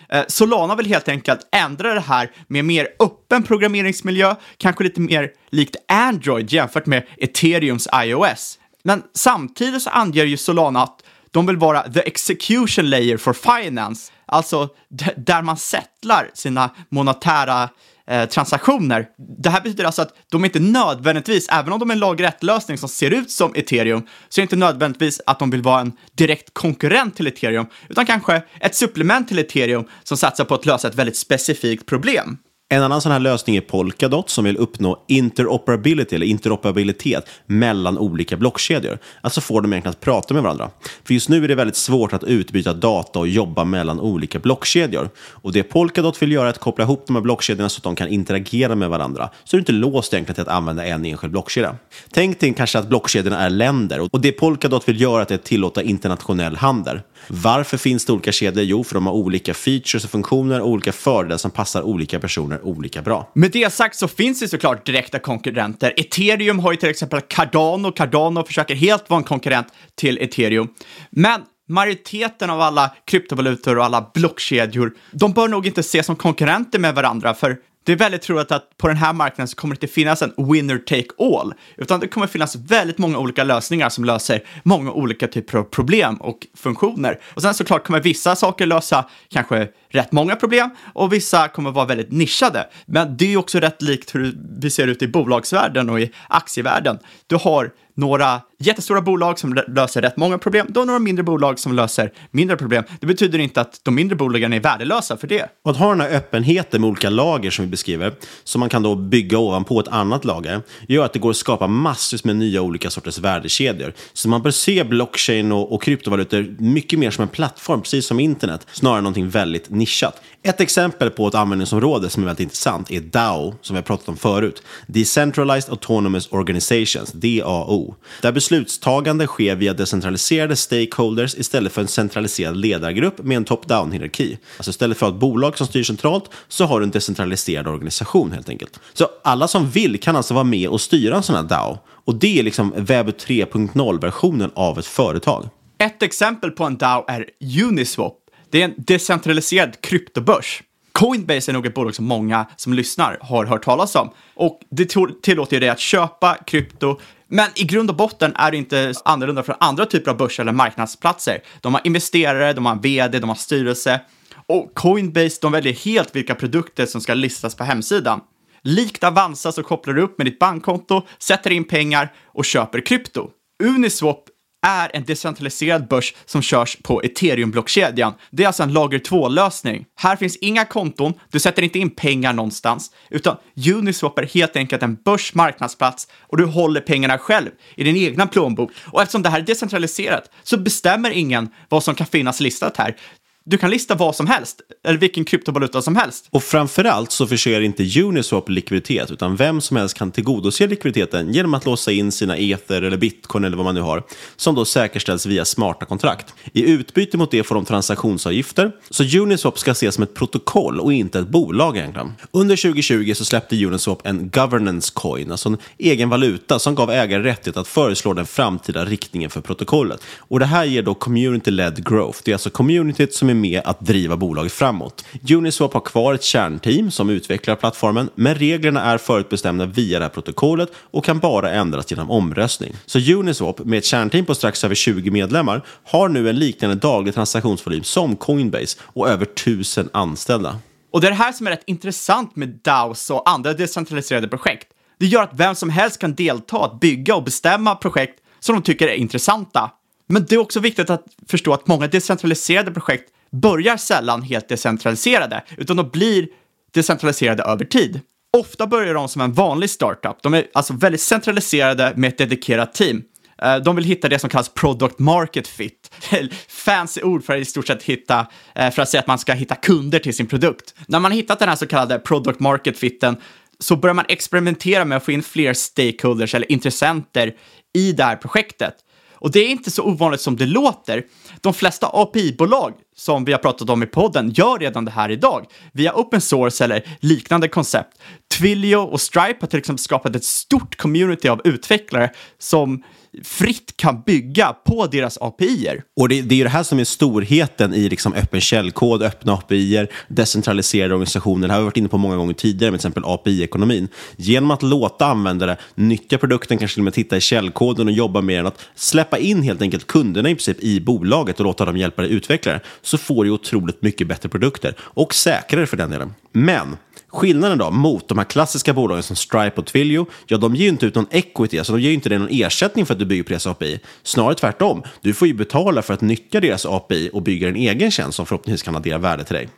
Eh, 0.09 0.23
Solana 0.27 0.75
vill 0.75 0.85
helt 0.85 1.09
enkelt 1.09 1.39
ändra 1.51 1.93
det 1.93 1.99
här 1.99 2.31
med 2.47 2.65
mer 2.65 2.87
öppen 2.99 3.43
programmeringsmiljö, 3.43 4.35
kanske 4.57 4.83
lite 4.83 5.01
mer 5.01 5.31
likt 5.49 5.75
Android 5.87 6.53
jämfört 6.53 6.85
med 6.85 7.07
Ethereums 7.17 7.87
iOS. 8.03 8.59
Men 8.83 9.03
samtidigt 9.15 9.81
så 9.81 9.89
anger 9.89 10.25
ju 10.25 10.37
Solana 10.37 10.83
att 10.83 11.03
de 11.31 11.45
vill 11.45 11.57
vara 11.57 11.91
the 11.91 12.07
execution 12.07 12.89
layer 12.89 13.17
for 13.17 13.33
finance, 13.33 14.11
alltså 14.25 14.69
där 15.17 15.41
man 15.41 15.57
settlar 15.57 16.29
sina 16.33 16.69
monetära 16.89 17.69
eh, 18.09 18.25
transaktioner. 18.25 19.07
Det 19.43 19.49
här 19.49 19.61
betyder 19.61 19.83
alltså 19.83 20.01
att 20.01 20.13
de 20.31 20.45
inte 20.45 20.59
nödvändigtvis, 20.59 21.47
även 21.49 21.73
om 21.73 21.79
de 21.79 21.89
är 21.89 21.93
en 21.93 21.99
lag 21.99 22.21
1-lösning 22.21 22.77
som 22.77 22.89
ser 22.89 23.11
ut 23.11 23.31
som 23.31 23.55
ethereum, 23.55 24.01
så 24.29 24.39
är 24.39 24.41
det 24.41 24.45
inte 24.45 24.55
nödvändigtvis 24.55 25.21
att 25.25 25.39
de 25.39 25.49
vill 25.49 25.61
vara 25.61 25.81
en 25.81 25.91
direkt 26.17 26.53
konkurrent 26.53 27.15
till 27.15 27.27
ethereum, 27.27 27.65
utan 27.89 28.05
kanske 28.05 28.43
ett 28.59 28.75
supplement 28.75 29.27
till 29.27 29.39
ethereum 29.39 29.85
som 30.03 30.17
satsar 30.17 30.45
på 30.45 30.55
att 30.55 30.65
lösa 30.65 30.87
ett 30.87 30.95
väldigt 30.95 31.17
specifikt 31.17 31.85
problem. 31.85 32.37
En 32.73 32.83
annan 32.83 33.01
sån 33.01 33.11
här 33.11 33.19
lösning 33.19 33.55
är 33.55 33.61
Polkadot 33.61 34.29
som 34.29 34.45
vill 34.45 34.57
uppnå 34.57 35.03
interoperability 35.07 36.15
eller 36.15 36.25
interoperabilitet 36.25 37.29
mellan 37.45 37.97
olika 37.97 38.37
blockkedjor. 38.37 38.97
Alltså 39.21 39.41
får 39.41 39.61
dem 39.61 39.73
egentligen 39.73 39.91
att 39.91 39.99
prata 39.99 40.33
med 40.33 40.43
varandra. 40.43 40.69
För 41.03 41.13
just 41.13 41.29
nu 41.29 41.43
är 41.43 41.47
det 41.47 41.55
väldigt 41.55 41.75
svårt 41.75 42.13
att 42.13 42.23
utbyta 42.23 42.73
data 42.73 43.19
och 43.19 43.27
jobba 43.27 43.63
mellan 43.63 43.99
olika 43.99 44.39
blockkedjor. 44.39 45.09
Och 45.17 45.51
det 45.51 45.63
Polkadot 45.63 46.21
vill 46.21 46.31
göra 46.31 46.45
är 46.45 46.49
att 46.49 46.59
koppla 46.59 46.83
ihop 46.83 47.03
de 47.07 47.15
här 47.15 47.23
blockkedjorna 47.23 47.69
så 47.69 47.77
att 47.77 47.83
de 47.83 47.95
kan 47.95 48.07
interagera 48.07 48.75
med 48.75 48.89
varandra. 48.89 49.29
Så 49.43 49.57
är 49.57 49.59
inte 49.59 49.71
låst 49.71 50.13
egentligen 50.13 50.35
till 50.35 50.41
att 50.41 50.57
använda 50.57 50.85
en 50.85 51.05
enskild 51.05 51.31
blockkedja. 51.31 51.75
Tänk 52.11 52.39
dig 52.39 52.53
kanske 52.53 52.79
att 52.79 52.89
blockkedjorna 52.89 53.39
är 53.39 53.49
länder 53.49 53.99
och 54.11 54.21
det 54.21 54.31
Polkadot 54.31 54.89
vill 54.89 55.01
göra 55.01 55.23
är 55.23 55.35
att 55.35 55.43
tillåta 55.43 55.83
internationell 55.83 56.55
handel. 56.55 56.99
Varför 57.27 57.77
finns 57.77 58.05
det 58.05 58.13
olika 58.13 58.31
kedjor? 58.31 58.63
Jo, 58.63 58.83
för 58.83 58.93
de 58.93 59.05
har 59.05 59.13
olika 59.13 59.53
features 59.53 60.03
och 60.03 60.11
funktioner 60.11 60.61
och 60.61 60.67
olika 60.67 60.91
fördelar 60.91 61.37
som 61.37 61.51
passar 61.51 61.81
olika 61.81 62.19
personer 62.19 62.62
olika 62.63 63.01
bra. 63.01 63.31
Med 63.35 63.51
det 63.51 63.73
sagt 63.73 63.95
så 63.95 64.07
finns 64.07 64.39
det 64.39 64.47
såklart 64.47 64.85
direkta 64.85 65.19
konkurrenter. 65.19 65.93
Ethereum 65.97 66.59
har 66.59 66.71
ju 66.71 66.77
till 66.77 66.89
exempel 66.89 67.21
Cardano. 67.21 67.91
Cardano 67.91 68.45
försöker 68.45 68.75
helt 68.75 69.09
vara 69.09 69.17
en 69.17 69.23
konkurrent 69.23 69.67
till 69.95 70.17
Ethereum. 70.17 70.67
Men 71.09 71.41
majoriteten 71.69 72.49
av 72.49 72.61
alla 72.61 72.95
kryptovalutor 73.05 73.77
och 73.77 73.85
alla 73.85 74.11
blockkedjor, 74.13 74.93
de 75.11 75.33
bör 75.33 75.47
nog 75.47 75.67
inte 75.67 75.81
ses 75.81 76.05
som 76.05 76.15
konkurrenter 76.15 76.79
med 76.79 76.95
varandra, 76.95 77.33
för 77.33 77.57
det 77.85 77.91
är 77.91 77.95
väldigt 77.95 78.21
troligt 78.21 78.51
att 78.51 78.77
på 78.77 78.87
den 78.87 78.97
här 78.97 79.13
marknaden 79.13 79.47
så 79.47 79.55
kommer 79.55 79.75
det 79.75 79.83
inte 79.83 79.93
finnas 79.93 80.21
en 80.21 80.33
winner 80.37 80.77
take 80.77 81.07
all, 81.19 81.53
utan 81.77 81.99
det 81.99 82.07
kommer 82.07 82.27
finnas 82.27 82.55
väldigt 82.55 82.97
många 82.97 83.17
olika 83.17 83.43
lösningar 83.43 83.89
som 83.89 84.05
löser 84.05 84.43
många 84.63 84.91
olika 84.91 85.27
typer 85.27 85.57
av 85.57 85.63
problem 85.63 86.15
och 86.15 86.37
funktioner. 86.57 87.19
Och 87.33 87.41
sen 87.41 87.53
såklart 87.53 87.85
kommer 87.85 88.01
vissa 88.01 88.35
saker 88.35 88.65
lösa 88.65 89.09
kanske 89.29 89.67
rätt 89.93 90.11
många 90.11 90.35
problem 90.35 90.69
och 90.93 91.13
vissa 91.13 91.47
kommer 91.47 91.71
vara 91.71 91.85
väldigt 91.85 92.11
nischade. 92.11 92.67
Men 92.85 93.17
det 93.17 93.33
är 93.33 93.37
också 93.37 93.59
rätt 93.59 93.81
likt 93.81 94.15
hur 94.15 94.37
vi 94.59 94.69
ser 94.69 94.87
ut 94.87 95.01
i 95.01 95.07
bolagsvärlden 95.07 95.89
och 95.89 95.99
i 95.99 96.11
aktievärlden. 96.27 96.99
Du 97.27 97.35
har 97.35 97.71
några 97.95 98.41
jättestora 98.59 99.01
bolag 99.01 99.39
som 99.39 99.53
löser 99.67 100.01
rätt 100.01 100.17
många 100.17 100.37
problem, 100.37 100.67
då 100.69 100.85
några 100.85 100.99
mindre 100.99 101.23
bolag 101.23 101.59
som 101.59 101.73
löser 101.73 102.11
mindre 102.31 102.57
problem. 102.57 102.83
Det 102.99 103.07
betyder 103.07 103.39
inte 103.39 103.61
att 103.61 103.79
de 103.83 103.95
mindre 103.95 104.15
bolagen 104.15 104.53
är 104.53 104.59
värdelösa 104.59 105.17
för 105.17 105.27
det. 105.27 105.49
Och 105.63 105.71
att 105.71 105.77
ha 105.77 105.89
den 105.89 106.01
här 106.01 106.15
öppenheten 106.15 106.81
med 106.81 106.87
olika 106.87 107.09
lager 107.09 107.51
som 107.51 107.65
vi 107.65 107.71
beskriver, 107.71 108.13
som 108.43 108.59
man 108.59 108.69
kan 108.69 108.83
då 108.83 108.95
bygga 108.95 109.37
ovanpå 109.37 109.79
ett 109.79 109.87
annat 109.87 110.25
lager, 110.25 110.61
gör 110.87 111.05
att 111.05 111.13
det 111.13 111.19
går 111.19 111.29
att 111.29 111.37
skapa 111.37 111.67
massvis 111.67 112.23
med 112.23 112.35
nya 112.35 112.61
olika 112.61 112.89
sorters 112.89 113.19
värdekedjor. 113.19 113.93
Så 114.13 114.29
man 114.29 114.41
bör 114.41 114.51
se 114.51 114.83
blockchain 114.83 115.51
och, 115.51 115.73
och 115.73 115.83
kryptovalutor 115.83 116.55
mycket 116.59 116.99
mer 116.99 117.11
som 117.11 117.21
en 117.21 117.27
plattform, 117.27 117.81
precis 117.81 118.07
som 118.07 118.19
internet, 118.19 118.67
snarare 118.71 118.97
än 118.97 119.03
någonting 119.03 119.29
väldigt 119.29 119.69
nischat. 119.83 120.21
Ett 120.43 120.61
exempel 120.61 121.09
på 121.09 121.27
ett 121.27 121.35
användningsområde 121.35 122.09
som 122.09 122.23
är 122.23 122.27
väldigt 122.27 122.43
intressant 122.43 122.91
är 122.91 122.99
DAO, 122.99 123.55
som 123.61 123.73
vi 123.73 123.77
har 123.77 123.83
pratat 123.83 124.09
om 124.09 124.17
förut. 124.17 124.63
Decentralized 124.87 125.71
Autonomous 125.71 126.27
Organizations, 126.31 127.11
DAO. 127.11 127.95
Där 128.21 128.31
beslutstagande 128.31 129.27
sker 129.27 129.55
via 129.55 129.73
decentraliserade 129.73 130.55
stakeholders 130.55 131.35
istället 131.35 131.73
för 131.73 131.81
en 131.81 131.87
centraliserad 131.87 132.57
ledargrupp 132.57 133.23
med 133.23 133.37
en 133.37 133.45
top-down-hierarki. 133.45 134.37
Alltså 134.57 134.69
istället 134.69 134.97
för 134.97 135.07
att 135.07 135.15
bolag 135.15 135.57
som 135.57 135.67
styr 135.67 135.83
centralt 135.83 136.29
så 136.47 136.65
har 136.65 136.79
du 136.79 136.83
en 136.83 136.91
decentraliserad 136.91 137.67
organisation 137.67 138.31
helt 138.31 138.49
enkelt. 138.49 138.79
Så 138.93 139.07
alla 139.23 139.47
som 139.47 139.69
vill 139.69 139.99
kan 139.99 140.15
alltså 140.15 140.33
vara 140.33 140.43
med 140.43 140.69
och 140.69 140.81
styra 140.81 141.15
en 141.15 141.23
sån 141.23 141.35
här 141.35 141.43
DAO. 141.43 141.77
Och 142.05 142.15
det 142.15 142.39
är 142.39 142.43
liksom 142.43 142.73
webb 142.77 143.07
3.0-versionen 143.09 144.51
av 144.53 144.79
ett 144.79 144.85
företag. 144.85 145.49
Ett 145.77 146.03
exempel 146.03 146.51
på 146.51 146.63
en 146.63 146.77
DAO 146.77 147.05
är 147.07 147.25
Uniswap. 147.63 148.22
Det 148.53 148.61
är 148.61 148.65
en 148.65 148.73
decentraliserad 148.77 149.81
kryptobörs. 149.81 150.63
Coinbase 150.91 151.51
är 151.51 151.53
nog 151.53 151.65
ett 151.65 151.73
bolag 151.73 151.95
som 151.95 152.05
många 152.05 152.45
som 152.55 152.73
lyssnar 152.73 153.17
har 153.21 153.45
hört 153.45 153.63
talas 153.63 153.95
om. 153.95 154.09
Och 154.35 154.59
det 154.69 154.95
tillåter 155.23 155.59
dig 155.59 155.69
att 155.69 155.79
köpa 155.79 156.37
krypto, 156.47 156.99
men 157.27 157.49
i 157.55 157.63
grund 157.63 157.89
och 157.89 157.95
botten 157.95 158.33
är 158.35 158.51
det 158.51 158.57
inte 158.57 158.93
annorlunda 159.05 159.43
från 159.43 159.55
andra 159.59 159.85
typer 159.85 160.11
av 160.11 160.17
börser 160.17 160.43
eller 160.43 160.51
marknadsplatser. 160.51 161.41
De 161.61 161.73
har 161.73 161.81
investerare, 161.83 162.53
de 162.53 162.65
har 162.65 162.75
vd, 162.75 163.19
de 163.19 163.29
har 163.29 163.35
styrelse. 163.35 164.01
Och 164.47 164.73
Coinbase, 164.73 165.37
de 165.41 165.51
väljer 165.51 165.73
helt 165.73 166.15
vilka 166.15 166.35
produkter 166.35 166.85
som 166.85 167.01
ska 167.01 167.13
listas 167.13 167.55
på 167.55 167.63
hemsidan. 167.63 168.21
Likt 168.61 169.03
Avanza 169.03 169.51
så 169.51 169.63
kopplar 169.63 169.93
du 169.93 170.01
upp 170.01 170.17
med 170.17 170.27
ditt 170.27 170.39
bankkonto, 170.39 171.01
sätter 171.19 171.51
in 171.51 171.63
pengar 171.63 172.13
och 172.25 172.45
köper 172.45 172.85
krypto. 172.85 173.29
Uniswap 173.63 174.23
är 174.63 174.91
en 174.93 175.03
decentraliserad 175.03 175.87
börs 175.87 176.13
som 176.25 176.41
körs 176.41 176.77
på 176.83 177.01
ethereum-blockkedjan. 177.01 178.13
Det 178.31 178.43
är 178.43 178.47
alltså 178.47 178.63
en 178.63 178.73
lager 178.73 178.99
2-lösning. 178.99 179.85
Här 179.95 180.15
finns 180.15 180.35
inga 180.35 180.65
konton, 180.65 181.13
du 181.31 181.39
sätter 181.39 181.61
inte 181.61 181.79
in 181.79 181.89
pengar 181.89 182.33
någonstans, 182.33 182.91
utan 183.09 183.37
Uniswap 183.73 184.19
är 184.19 184.25
helt 184.25 184.55
enkelt 184.55 184.83
en 184.83 184.95
börsmarknadsplats 184.95 186.07
och 186.19 186.37
du 186.37 186.45
håller 186.45 186.81
pengarna 186.81 187.17
själv 187.17 187.49
i 187.75 187.83
din 187.83 187.97
egna 187.97 188.27
plånbok. 188.27 188.71
Och 188.85 189.01
eftersom 189.01 189.21
det 189.21 189.29
här 189.29 189.39
är 189.39 189.43
decentraliserat 189.43 190.29
så 190.43 190.57
bestämmer 190.57 191.11
ingen 191.11 191.49
vad 191.69 191.83
som 191.83 191.95
kan 191.95 192.07
finnas 192.07 192.39
listat 192.39 192.77
här. 192.77 192.95
Du 193.45 193.57
kan 193.57 193.69
lista 193.69 193.95
vad 193.95 194.15
som 194.15 194.27
helst, 194.27 194.61
eller 194.83 194.99
vilken 194.99 195.25
kryptovaluta 195.25 195.81
som 195.81 195.95
helst. 195.95 196.27
Och 196.29 196.43
framförallt 196.43 197.11
så 197.11 197.27
förser 197.27 197.61
inte 197.61 198.01
Uniswap 198.01 198.49
likviditet, 198.49 199.11
utan 199.11 199.35
vem 199.35 199.61
som 199.61 199.77
helst 199.77 199.97
kan 199.97 200.11
tillgodose 200.11 200.67
likviditeten 200.67 201.33
genom 201.33 201.53
att 201.53 201.65
låsa 201.65 201.91
in 201.91 202.11
sina 202.11 202.37
ether 202.37 202.81
eller 202.81 202.97
bitcoin 202.97 203.43
eller 203.43 203.57
vad 203.57 203.65
man 203.65 203.75
nu 203.75 203.81
har, 203.81 204.03
som 204.35 204.55
då 204.55 204.65
säkerställs 204.65 205.25
via 205.25 205.45
smarta 205.45 205.85
kontrakt. 205.85 206.33
I 206.53 206.71
utbyte 206.71 207.17
mot 207.17 207.31
det 207.31 207.43
får 207.43 207.55
de 207.55 207.65
transaktionsavgifter, 207.65 208.71
så 208.89 209.03
Uniswap 209.03 209.59
ska 209.59 209.71
ses 209.71 209.95
som 209.95 210.03
ett 210.03 210.13
protokoll 210.13 210.79
och 210.79 210.93
inte 210.93 211.19
ett 211.19 211.29
bolag 211.29 211.77
egentligen. 211.77 212.11
Under 212.31 212.55
2020 212.55 213.13
så 213.15 213.25
släppte 213.25 213.65
Uniswap 213.65 214.07
en 214.07 214.29
governance 214.29 214.91
coin, 214.95 215.31
alltså 215.31 215.49
en 215.49 215.57
egen 215.77 216.09
valuta 216.09 216.59
som 216.59 216.75
gav 216.75 216.91
ägare 216.91 217.23
rättighet 217.23 217.57
att 217.57 217.67
föreslå 217.67 218.13
den 218.13 218.25
framtida 218.25 218.85
riktningen 218.85 219.29
för 219.29 219.41
protokollet. 219.41 220.01
Och 220.17 220.39
det 220.39 220.45
här 220.45 220.65
ger 220.65 220.81
då 220.81 220.93
community-led 220.93 221.89
growth. 221.89 222.19
Det 222.23 222.31
är 222.31 222.35
alltså 222.35 222.49
communityt 222.49 223.13
som 223.13 223.29
är 223.29 223.32
med 223.33 223.61
att 223.65 223.79
driva 223.79 224.17
bolaget 224.17 224.51
framåt. 224.51 225.05
Uniswap 225.31 225.73
har 225.73 225.81
kvar 225.81 226.13
ett 226.13 226.23
kärnteam 226.23 226.91
som 226.91 227.09
utvecklar 227.09 227.55
plattformen, 227.55 228.09
men 228.15 228.35
reglerna 228.35 228.83
är 228.83 228.97
förutbestämda 228.97 229.65
via 229.65 229.99
det 229.99 230.05
här 230.05 230.09
protokollet 230.09 230.69
och 230.75 231.05
kan 231.05 231.19
bara 231.19 231.51
ändras 231.51 231.91
genom 231.91 232.11
omröstning. 232.11 232.73
Så 232.85 232.99
Uniswap, 232.99 233.59
med 233.59 233.77
ett 233.77 233.85
kärnteam 233.85 234.25
på 234.25 234.35
strax 234.35 234.63
över 234.63 234.75
20 234.75 235.11
medlemmar, 235.11 235.65
har 235.83 236.09
nu 236.09 236.29
en 236.29 236.39
liknande 236.39 236.75
daglig 236.75 237.13
transaktionsvolym 237.13 237.83
som 237.83 238.15
Coinbase 238.15 238.77
och 238.81 239.09
över 239.09 239.25
1000 239.25 239.89
anställda. 239.93 240.59
Och 240.91 241.01
det 241.01 241.07
är 241.07 241.11
det 241.11 241.17
här 241.17 241.31
som 241.31 241.47
är 241.47 241.51
rätt 241.51 241.63
intressant 241.65 242.35
med 242.35 242.49
DAOs 242.49 243.09
och 243.09 243.29
andra 243.29 243.53
decentraliserade 243.53 244.27
projekt. 244.27 244.67
Det 244.99 245.05
gör 245.05 245.23
att 245.23 245.33
vem 245.33 245.55
som 245.55 245.69
helst 245.69 245.99
kan 245.99 246.15
delta, 246.15 246.65
att 246.65 246.79
bygga 246.79 247.15
och 247.15 247.23
bestämma 247.23 247.75
projekt 247.75 248.19
som 248.39 248.55
de 248.55 248.61
tycker 248.61 248.87
är 248.87 248.93
intressanta. 248.93 249.71
Men 250.07 250.25
det 250.25 250.35
är 250.35 250.39
också 250.39 250.59
viktigt 250.59 250.89
att 250.89 251.05
förstå 251.27 251.53
att 251.53 251.67
många 251.67 251.87
decentraliserade 251.87 252.71
projekt 252.71 253.09
börjar 253.41 253.77
sällan 253.77 254.21
helt 254.21 254.49
decentraliserade, 254.49 255.43
utan 255.57 255.77
de 255.77 255.89
blir 255.89 256.27
decentraliserade 256.73 257.43
över 257.43 257.65
tid. 257.65 257.99
Ofta 258.37 258.67
börjar 258.67 258.93
de 258.93 259.09
som 259.09 259.21
en 259.21 259.33
vanlig 259.33 259.69
startup. 259.69 260.17
De 260.21 260.33
är 260.33 260.47
alltså 260.53 260.73
väldigt 260.73 261.01
centraliserade 261.01 261.93
med 261.95 262.07
ett 262.07 262.17
dedikerat 262.17 262.73
team. 262.73 263.03
Eh, 263.41 263.55
de 263.55 263.75
vill 263.75 263.85
hitta 263.85 264.09
det 264.09 264.19
som 264.19 264.29
kallas 264.29 264.49
product 264.49 264.99
market 264.99 265.47
fit. 265.47 265.91
Fancy 266.47 267.01
ord 267.01 267.25
för 267.25 267.33
att 267.33 267.41
i 267.41 267.45
stort 267.45 267.67
sett 267.67 267.83
hitta, 267.83 268.27
eh, 268.55 268.71
för 268.71 268.81
att 268.81 268.89
säga 268.89 269.01
att 269.01 269.07
man 269.07 269.19
ska 269.19 269.33
hitta 269.33 269.55
kunder 269.55 269.99
till 269.99 270.15
sin 270.15 270.27
produkt. 270.27 270.73
När 270.87 270.99
man 270.99 271.11
har 271.11 271.15
hittat 271.15 271.39
den 271.39 271.49
här 271.49 271.55
så 271.55 271.67
kallade 271.67 271.99
product 271.99 272.39
market 272.39 272.77
fitten 272.77 273.17
så 273.59 273.75
börjar 273.75 273.93
man 273.93 274.05
experimentera 274.07 274.85
med 274.85 274.97
att 274.97 275.05
få 275.05 275.11
in 275.11 275.23
fler 275.23 275.53
stakeholders 275.53 276.35
eller 276.35 276.51
intressenter 276.51 277.33
i 277.73 277.91
det 277.91 278.03
här 278.03 278.15
projektet. 278.15 278.73
Och 279.23 279.31
det 279.31 279.39
är 279.39 279.49
inte 279.49 279.71
så 279.71 279.83
ovanligt 279.83 280.21
som 280.21 280.35
det 280.35 280.45
låter. 280.45 281.03
De 281.41 281.53
flesta 281.53 281.87
API-bolag 281.93 282.73
som 282.95 283.25
vi 283.25 283.31
har 283.31 283.39
pratat 283.39 283.69
om 283.69 283.83
i 283.83 283.85
podden 283.85 284.31
gör 284.31 284.59
redan 284.59 284.85
det 284.85 284.91
här 284.91 285.11
idag 285.11 285.45
via 285.73 285.93
open 285.93 286.21
source 286.21 286.63
eller 286.63 286.83
liknande 286.99 287.47
koncept. 287.47 287.97
Twilio 288.37 288.75
och 288.75 289.01
Stripe 289.01 289.37
har 289.39 289.47
till 289.47 289.59
exempel 289.59 289.83
skapat 289.83 290.15
ett 290.15 290.23
stort 290.23 290.77
community 290.77 291.29
av 291.29 291.41
utvecklare 291.43 292.09
som 292.39 292.83
fritt 293.23 293.77
kan 293.77 294.01
bygga 294.05 294.53
på 294.65 294.87
deras 294.87 295.17
API-er. 295.21 295.83
Och 295.95 296.09
det, 296.09 296.21
det 296.21 296.35
är 296.35 296.37
ju 296.37 296.43
det 296.43 296.49
här 296.49 296.63
som 296.63 296.79
är 296.79 296.83
storheten 296.83 297.73
i 297.73 297.89
liksom 297.89 298.13
öppen 298.13 298.41
källkod, 298.41 299.03
öppna 299.03 299.33
API-er, 299.33 299.87
decentraliserade 300.07 300.93
organisationer. 300.93 301.47
Det 301.47 301.53
här 301.53 301.59
har 301.59 301.63
vi 301.63 301.65
varit 301.65 301.77
inne 301.77 301.89
på 301.89 301.97
många 301.97 302.15
gånger 302.15 302.33
tidigare, 302.33 302.71
med 302.71 302.79
till 302.79 302.87
exempel 302.87 303.03
API-ekonomin. 303.05 303.87
Genom 304.15 304.51
att 304.51 304.63
låta 304.63 305.05
användare 305.05 305.57
nyttja 305.75 306.17
produkten, 306.17 306.57
kanske 306.57 306.75
till 306.75 306.81
och 306.81 306.85
med 306.85 306.93
titta 306.93 307.17
i 307.17 307.21
källkoden 307.21 307.87
och 307.87 307.93
jobba 307.93 308.21
med 308.21 308.39
den, 308.39 308.47
att 308.47 308.65
släppa 308.75 309.17
in 309.17 309.41
helt 309.41 309.61
enkelt 309.61 309.87
kunderna 309.87 310.29
i 310.29 310.35
princip 310.35 310.59
i 310.59 310.79
bolaget 310.79 311.39
och 311.39 311.45
låta 311.45 311.65
dem 311.65 311.77
hjälpa 311.77 312.01
dig 312.01 312.11
utveckla 312.11 312.51
det, 312.51 312.59
så 312.81 312.97
får 312.97 313.23
du 313.25 313.31
otroligt 313.31 313.81
mycket 313.81 314.07
bättre 314.07 314.29
produkter. 314.29 314.75
Och 314.79 315.13
säkrare 315.13 315.65
för 315.65 315.77
den 315.77 315.89
delen. 315.89 316.13
Men 316.31 316.77
Skillnaden 317.07 317.57
då 317.57 317.71
mot 317.71 318.07
de 318.07 318.17
här 318.17 318.25
klassiska 318.25 318.73
bolagen 318.73 319.03
som 319.03 319.15
Stripe 319.15 319.61
och 319.61 319.65
Twilio, 319.65 320.05
ja 320.27 320.37
de 320.37 320.55
ger 320.55 320.63
ju 320.63 320.69
inte 320.69 320.85
ut 320.85 320.95
någon 320.95 321.07
equity, 321.11 321.57
alltså 321.57 321.73
de 321.73 321.81
ger 321.81 321.89
ju 321.89 321.95
inte 321.95 322.09
dig 322.09 322.19
någon 322.19 322.27
ersättning 322.31 322.85
för 322.85 322.93
att 322.93 322.99
du 322.99 323.05
bygger 323.05 323.23
på 323.23 323.29
deras 323.29 323.47
API. 323.47 323.79
Snarare 324.03 324.35
tvärtom, 324.35 324.83
du 325.01 325.13
får 325.13 325.27
ju 325.27 325.33
betala 325.33 325.81
för 325.81 325.93
att 325.93 326.01
nyttja 326.01 326.39
deras 326.39 326.65
API 326.65 327.09
och 327.13 327.21
bygga 327.21 327.47
en 327.47 327.55
egen 327.55 327.91
tjänst 327.91 328.15
som 328.15 328.25
förhoppningsvis 328.25 328.63
kan 328.63 328.75
addera 328.75 328.97
värde 328.97 329.23
till 329.23 329.35
dig. 329.35 329.49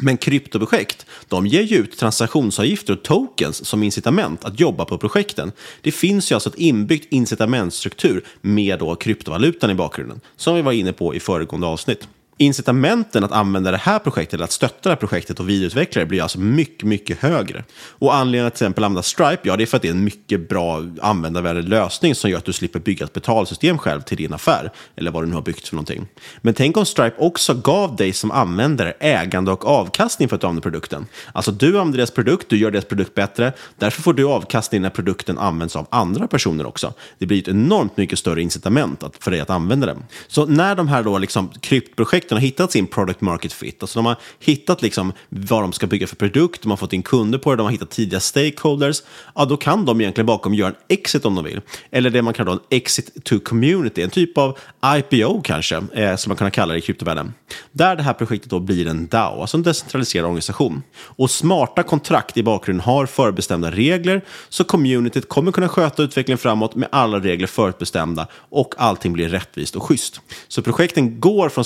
Men 0.00 0.16
kryptoprojekt, 0.16 1.06
de 1.28 1.46
ger 1.46 1.62
ju 1.62 1.76
ut 1.76 1.98
transaktionsavgifter 1.98 2.92
och 2.92 3.02
tokens 3.02 3.64
som 3.64 3.82
incitament 3.82 4.44
att 4.44 4.60
jobba 4.60 4.84
på 4.84 4.98
projekten. 4.98 5.52
Det 5.80 5.92
finns 5.92 6.30
ju 6.30 6.34
alltså 6.34 6.50
ett 6.50 6.58
inbyggt 6.58 7.12
incitamentstruktur 7.12 8.24
med 8.40 8.78
då 8.78 8.94
kryptovalutan 8.94 9.70
i 9.70 9.74
bakgrunden, 9.74 10.20
som 10.36 10.56
vi 10.56 10.62
var 10.62 10.72
inne 10.72 10.92
på 10.92 11.14
i 11.14 11.20
föregående 11.20 11.66
avsnitt 11.66 12.08
incitamenten 12.36 13.24
att 13.24 13.32
använda 13.32 13.70
det 13.70 13.76
här 13.76 13.98
projektet, 13.98 14.34
eller 14.34 14.44
att 14.44 14.52
stötta 14.52 14.78
det 14.82 14.88
här 14.88 14.96
projektet 14.96 15.40
och 15.40 15.48
vidareutveckla 15.48 16.00
det 16.00 16.06
blir 16.06 16.22
alltså 16.22 16.40
mycket, 16.40 16.88
mycket 16.88 17.18
högre. 17.18 17.64
Och 17.88 18.14
anledningen 18.14 18.46
att 18.46 18.54
till 18.54 18.64
exempel 18.64 18.84
använda 18.84 19.02
Stripe, 19.02 19.40
ja 19.42 19.56
det 19.56 19.64
är 19.64 19.66
för 19.66 19.76
att 19.76 19.82
det 19.82 19.88
är 19.88 19.92
en 19.92 20.04
mycket 20.04 20.48
bra 20.48 20.84
användarvänlig 21.02 21.68
lösning 21.68 22.14
som 22.14 22.30
gör 22.30 22.38
att 22.38 22.44
du 22.44 22.52
slipper 22.52 22.80
bygga 22.80 23.04
ett 23.04 23.12
betalsystem 23.12 23.78
själv 23.78 24.00
till 24.00 24.16
din 24.16 24.32
affär, 24.32 24.72
eller 24.96 25.10
vad 25.10 25.22
du 25.22 25.26
nu 25.26 25.34
har 25.34 25.42
byggt 25.42 25.68
för 25.68 25.76
någonting. 25.76 26.06
Men 26.42 26.54
tänk 26.54 26.76
om 26.76 26.86
Stripe 26.86 27.16
också 27.18 27.54
gav 27.54 27.96
dig 27.96 28.12
som 28.12 28.30
användare 28.30 28.94
ägande 29.00 29.52
och 29.52 29.66
avkastning 29.66 30.28
för 30.28 30.34
att 30.34 30.40
du 30.40 30.46
använder 30.46 30.62
produkten. 30.62 31.06
Alltså 31.32 31.50
du 31.50 31.78
använder 31.78 31.96
deras 31.96 32.10
produkt, 32.10 32.48
du 32.48 32.58
gör 32.58 32.70
deras 32.70 32.84
produkt 32.84 33.14
bättre, 33.14 33.52
därför 33.78 34.02
får 34.02 34.12
du 34.12 34.24
avkastning 34.24 34.82
när 34.82 34.90
produkten 34.90 35.38
används 35.38 35.76
av 35.76 35.86
andra 35.90 36.28
personer 36.28 36.66
också. 36.66 36.92
Det 37.18 37.26
blir 37.26 37.38
ett 37.38 37.48
enormt 37.48 37.96
mycket 37.96 38.18
större 38.18 38.42
incitament 38.42 39.04
för 39.20 39.30
dig 39.30 39.40
att 39.40 39.50
använda 39.50 39.86
den. 39.86 40.04
Så 40.26 40.46
när 40.46 40.74
de 40.74 40.88
här 40.88 41.02
då 41.02 41.18
liksom 41.18 41.50
kryptprojekten 41.60 42.23
projekten 42.24 42.36
har 42.36 42.42
hittat 42.42 42.72
sin 42.72 42.86
product 42.86 43.20
market 43.20 43.52
fit. 43.52 43.82
Alltså 43.82 43.98
de 43.98 44.06
har 44.06 44.16
hittat 44.40 44.82
liksom 44.82 45.12
vad 45.28 45.62
de 45.62 45.72
ska 45.72 45.86
bygga 45.86 46.06
för 46.06 46.16
produkt, 46.16 46.62
de 46.62 46.70
har 46.70 46.76
fått 46.76 46.92
in 46.92 47.02
kunder 47.02 47.38
på 47.38 47.50
det, 47.50 47.56
de 47.56 47.62
har 47.62 47.70
hittat 47.70 47.90
tidiga 47.90 48.20
stakeholders. 48.20 49.02
Ja, 49.34 49.44
då 49.44 49.56
kan 49.56 49.84
de 49.84 50.00
egentligen 50.00 50.26
bakom 50.26 50.54
göra 50.54 50.68
en 50.68 50.76
exit 50.88 51.24
om 51.24 51.34
de 51.34 51.44
vill. 51.44 51.60
Eller 51.90 52.10
det 52.10 52.22
man 52.22 52.34
kallar 52.34 52.52
en 52.52 52.58
exit 52.70 53.24
to 53.24 53.38
community, 53.40 54.02
en 54.02 54.10
typ 54.10 54.38
av 54.38 54.58
IPO 54.84 55.42
kanske, 55.42 55.82
eh, 55.94 56.16
som 56.16 56.30
man 56.30 56.36
kan 56.36 56.50
kalla 56.50 56.72
det 56.72 56.78
i 56.78 56.82
kryptovärlden. 56.82 57.34
Där 57.72 57.96
det 57.96 58.02
här 58.02 58.12
projektet 58.12 58.50
då 58.50 58.60
blir 58.60 58.86
en 58.86 59.06
DAO, 59.06 59.40
alltså 59.40 59.56
en 59.56 59.62
decentraliserad 59.62 60.24
organisation. 60.24 60.82
Och 61.16 61.30
smarta 61.30 61.82
kontrakt 61.82 62.36
i 62.36 62.42
bakgrunden 62.42 62.84
har 62.84 63.06
förbestämda 63.06 63.70
regler, 63.70 64.22
så 64.48 64.64
communityt 64.64 65.28
kommer 65.28 65.52
kunna 65.52 65.68
sköta 65.68 66.02
utvecklingen 66.02 66.38
framåt 66.38 66.74
med 66.74 66.88
alla 66.92 67.18
regler 67.18 67.46
förutbestämda 67.46 68.26
och 68.32 68.74
allting 68.78 69.12
blir 69.12 69.28
rättvist 69.28 69.76
och 69.76 69.82
schysst. 69.82 70.20
Så 70.48 70.62
projekten 70.62 71.20
går 71.20 71.48
från 71.48 71.64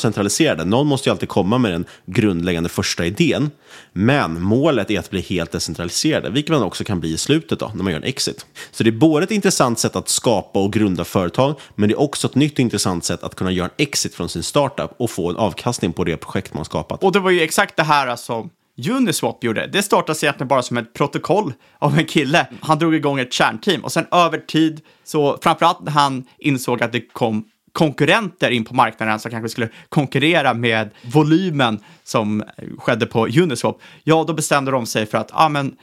centraliserade, 0.49 0.65
någon 0.65 0.87
måste 0.87 1.09
ju 1.09 1.13
alltid 1.13 1.29
komma 1.29 1.59
med 1.59 1.73
den 1.73 1.85
grundläggande 2.07 2.69
första 2.69 3.07
idén, 3.07 3.51
men 3.93 4.43
målet 4.43 4.91
är 4.91 4.99
att 4.99 5.11
bli 5.11 5.21
helt 5.21 5.53
decentraliserade, 5.53 6.31
vilket 6.31 6.53
man 6.53 6.63
också 6.63 6.85
kan 6.85 7.01
bli 7.01 7.13
i 7.13 7.19
slutet 7.19 7.59
då, 7.59 7.71
när 7.75 7.85
man 7.85 7.93
gör 7.93 8.01
en 8.01 8.09
exit. 8.09 8.47
Så 8.71 8.85
det 8.85 8.91
är 8.91 8.99
både 8.99 9.25
ett 9.25 9.31
intressant 9.31 9.79
sätt 9.79 9.97
att 9.97 10.09
skapa 10.09 10.59
och 10.59 10.73
grunda 10.73 11.05
företag, 11.05 11.55
men 11.77 11.89
det 11.89 11.95
är 11.95 12.01
också 12.01 12.27
ett 12.27 12.35
nytt 12.35 12.53
och 12.53 12.61
intressant 12.61 13.05
sätt 13.05 13.23
att 13.23 13.35
kunna 13.35 13.51
göra 13.51 13.69
en 13.69 13.85
exit 13.85 14.15
från 14.15 14.29
sin 14.29 14.43
startup 14.43 14.91
och 14.99 15.11
få 15.11 15.31
en 15.31 15.37
avkastning 15.37 15.93
på 15.93 16.05
det 16.05 16.17
projekt 16.17 16.55
man 16.55 16.65
skapat. 16.65 17.03
Och 17.03 17.13
det 17.13 17.21
var 17.21 17.31
ju 17.31 17.41
exakt 17.41 17.77
det 17.77 17.85
här 17.85 18.17
som 18.17 18.51
Uniswap 18.91 19.45
gjorde. 19.45 19.67
Det 19.67 19.83
startade 19.83 20.19
egentligen 20.23 20.49
bara 20.49 20.63
som 20.63 20.77
ett 20.77 20.95
protokoll 20.95 21.53
av 21.81 21.99
en 21.99 22.07
kille. 22.07 22.47
Han 22.61 22.79
drog 22.79 22.95
igång 22.95 23.21
ett 23.21 23.33
kärnteam 23.33 23.85
och 23.85 23.93
sen 23.93 24.07
över 24.11 24.39
tid, 24.39 24.81
så 25.05 25.39
framförallt 25.43 25.81
när 25.81 25.93
han 25.93 26.25
insåg 26.39 26.83
att 26.83 26.93
det 26.93 27.01
kom 27.13 27.45
konkurrenter 27.73 28.51
in 28.51 28.65
på 28.65 28.75
marknaden 28.75 29.21
som 29.21 29.31
kanske 29.31 29.49
skulle 29.49 29.69
konkurrera 29.89 30.55
med 30.55 30.91
volymen 31.03 31.81
som 32.05 32.45
skedde 32.79 33.07
på 33.07 33.27
Uniswap, 33.27 33.81
ja, 34.05 34.25
då 34.27 34.35
bestämde 34.35 34.71
de 34.71 34.87
sig 34.87 35.07
för 35.07 35.19
att 35.19 35.31
ah, 35.33 35.49
men, 35.49 35.77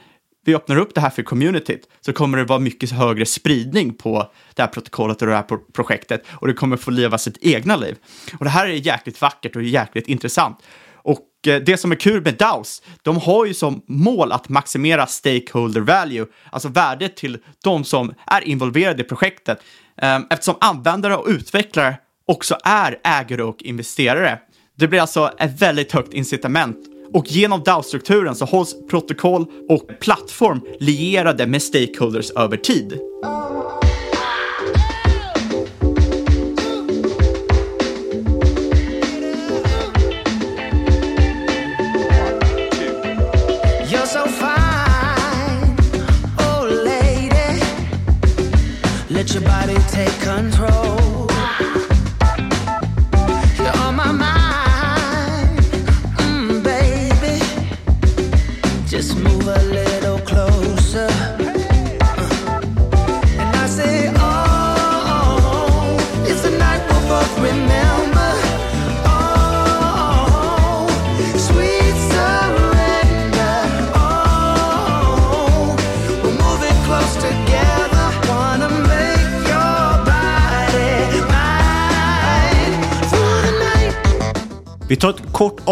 vi 0.46 0.54
öppnar 0.54 0.76
upp 0.76 0.94
det 0.94 1.00
här 1.00 1.10
för 1.10 1.22
communityt 1.22 1.88
så 2.00 2.12
kommer 2.12 2.38
det 2.38 2.44
vara 2.44 2.58
mycket 2.58 2.90
högre 2.90 3.26
spridning 3.26 3.94
på 3.94 4.32
det 4.54 4.62
här 4.62 4.68
protokollet 4.68 5.22
och 5.22 5.28
det 5.28 5.34
här 5.34 5.72
projektet 5.72 6.24
och 6.32 6.46
det 6.46 6.54
kommer 6.54 6.76
få 6.76 6.90
leva 6.90 7.18
sitt 7.18 7.38
egna 7.40 7.76
liv. 7.76 7.96
Och 8.38 8.44
det 8.44 8.50
här 8.50 8.66
är 8.66 8.72
jäkligt 8.72 9.20
vackert 9.20 9.56
och 9.56 9.62
jäkligt 9.62 10.08
intressant. 10.08 10.58
Och 10.94 11.28
eh, 11.46 11.62
det 11.62 11.76
som 11.76 11.92
är 11.92 11.96
kul 11.96 12.22
med 12.22 12.34
DAOs, 12.34 12.82
de 13.02 13.16
har 13.16 13.46
ju 13.46 13.54
som 13.54 13.82
mål 13.86 14.32
att 14.32 14.48
maximera 14.48 15.06
stakeholder 15.06 15.80
value, 15.80 16.26
alltså 16.50 16.68
värdet 16.68 17.16
till 17.16 17.38
de 17.64 17.84
som 17.84 18.14
är 18.26 18.40
involverade 18.40 19.02
i 19.02 19.04
projektet, 19.04 19.58
Ehm, 20.02 20.26
eftersom 20.30 20.54
användare 20.60 21.16
och 21.16 21.26
utvecklare 21.28 21.96
också 22.26 22.56
är 22.64 22.98
ägare 23.04 23.42
och 23.42 23.62
investerare. 23.62 24.38
Det 24.78 24.88
blir 24.88 25.00
alltså 25.00 25.30
ett 25.38 25.62
väldigt 25.62 25.92
högt 25.92 26.14
incitament 26.14 26.76
och 27.12 27.26
genom 27.26 27.62
DAO-strukturen 27.62 28.34
så 28.34 28.44
hålls 28.44 28.74
protokoll 28.90 29.46
och 29.68 29.88
plattform 30.00 30.60
lierade 30.80 31.46
med 31.46 31.62
stakeholders 31.62 32.30
över 32.30 32.56
tid. 32.56 33.00